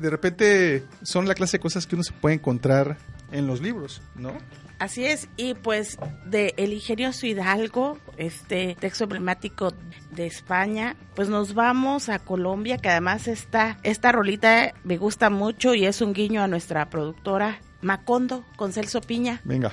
[0.00, 2.98] de repente son la clase de cosas que uno se puede encontrar
[3.32, 4.32] en los libros, ¿no?
[4.80, 9.72] Así es, y pues de El ingenioso Hidalgo, este texto emblemático
[10.10, 15.74] de España, pues nos vamos a Colombia, que además está, esta rolita me gusta mucho
[15.74, 19.40] y es un guiño a nuestra productora Macondo con Celso Piña.
[19.44, 19.72] Venga.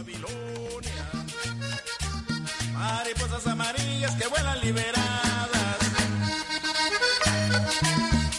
[0.00, 1.04] Babilonia.
[2.72, 5.78] Mariposas amarillas que vuelan liberadas.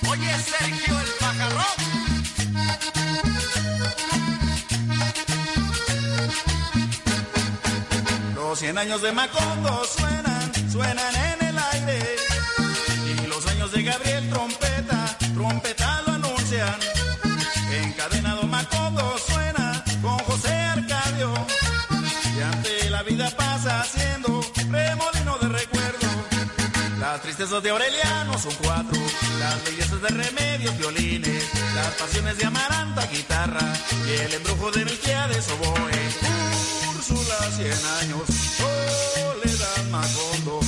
[0.09, 1.77] Oye, Sergio el pajarón.
[8.33, 12.15] Los cien años de Macondo suenan, suenan en el aire.
[13.23, 14.70] Y los años de Gabriel trompeta
[27.35, 28.99] tristezas de Aureliano son cuatro.
[29.39, 31.43] Las bellezas de Remedios, violines.
[31.75, 33.73] Las pasiones de Amaranta, guitarra.
[34.05, 35.91] Y el embrujo de Melquiades, oboe.
[36.89, 38.23] Úrsula, cien años.
[38.57, 40.59] Soledad Macondo.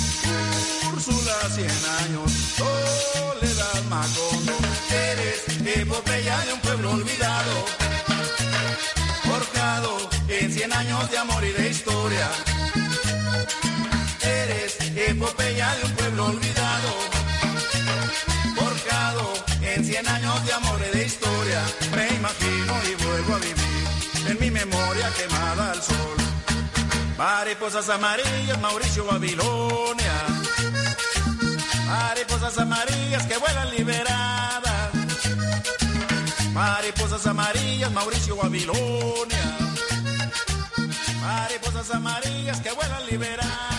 [0.94, 2.32] Úrsula, cien años.
[2.56, 4.54] Soledad Macondo.
[4.90, 7.66] Eres epopeya de un pueblo olvidado.
[9.24, 12.30] Forjado en cien años de amor y de historia.
[15.24, 16.90] Epopeya de un pueblo olvidado.
[18.58, 21.62] Forjado en cien años de amor y de historia.
[21.96, 23.88] Me imagino y vuelvo a vivir
[24.28, 26.18] en mi memoria quemada al sol.
[27.18, 30.18] Mariposas amarillas, Mauricio Babilonia.
[31.88, 34.92] Mariposas amarillas que vuelan liberadas.
[36.52, 39.58] Mariposas amarillas, Mauricio Babilonia.
[41.22, 43.73] Mariposas amarillas que vuelan liberadas.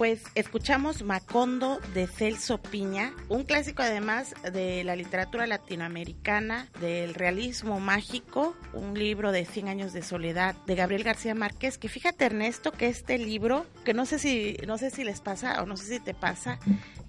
[0.00, 7.80] Pues escuchamos Macondo de Celso Piña, un clásico además de la literatura latinoamericana, del realismo
[7.80, 12.72] mágico, un libro de 100 años de soledad de Gabriel García Márquez, que fíjate Ernesto
[12.72, 15.84] que este libro, que no sé si no sé si les pasa o no sé
[15.84, 16.58] si te pasa,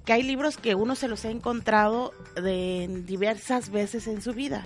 [0.03, 4.65] que hay libros que uno se los ha encontrado de diversas veces en su vida.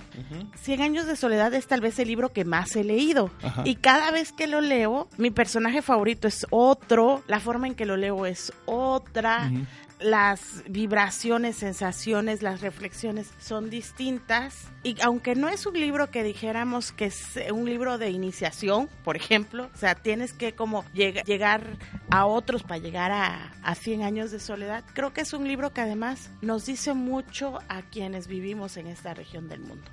[0.60, 3.30] Cien años de soledad es tal vez el libro que más he leído.
[3.42, 3.62] Ajá.
[3.64, 7.84] Y cada vez que lo leo, mi personaje favorito es otro, la forma en que
[7.84, 9.50] lo leo es otra.
[9.98, 14.68] Las vibraciones, sensaciones, las reflexiones son distintas.
[14.82, 19.16] Y aunque no es un libro que dijéramos que es un libro de iniciación, por
[19.16, 21.78] ejemplo, o sea, tienes que como llega- llegar
[22.10, 25.72] a otros para llegar a, a 100 años de soledad, creo que es un libro
[25.72, 29.90] que además nos dice mucho a quienes vivimos en esta región del mundo.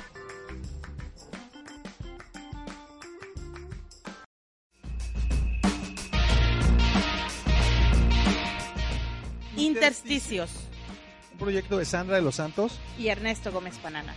[9.56, 10.52] Intersticios
[11.34, 12.80] Un proyecto de Sandra de los Santos.
[12.98, 14.14] y Ernesto Gómez Panana.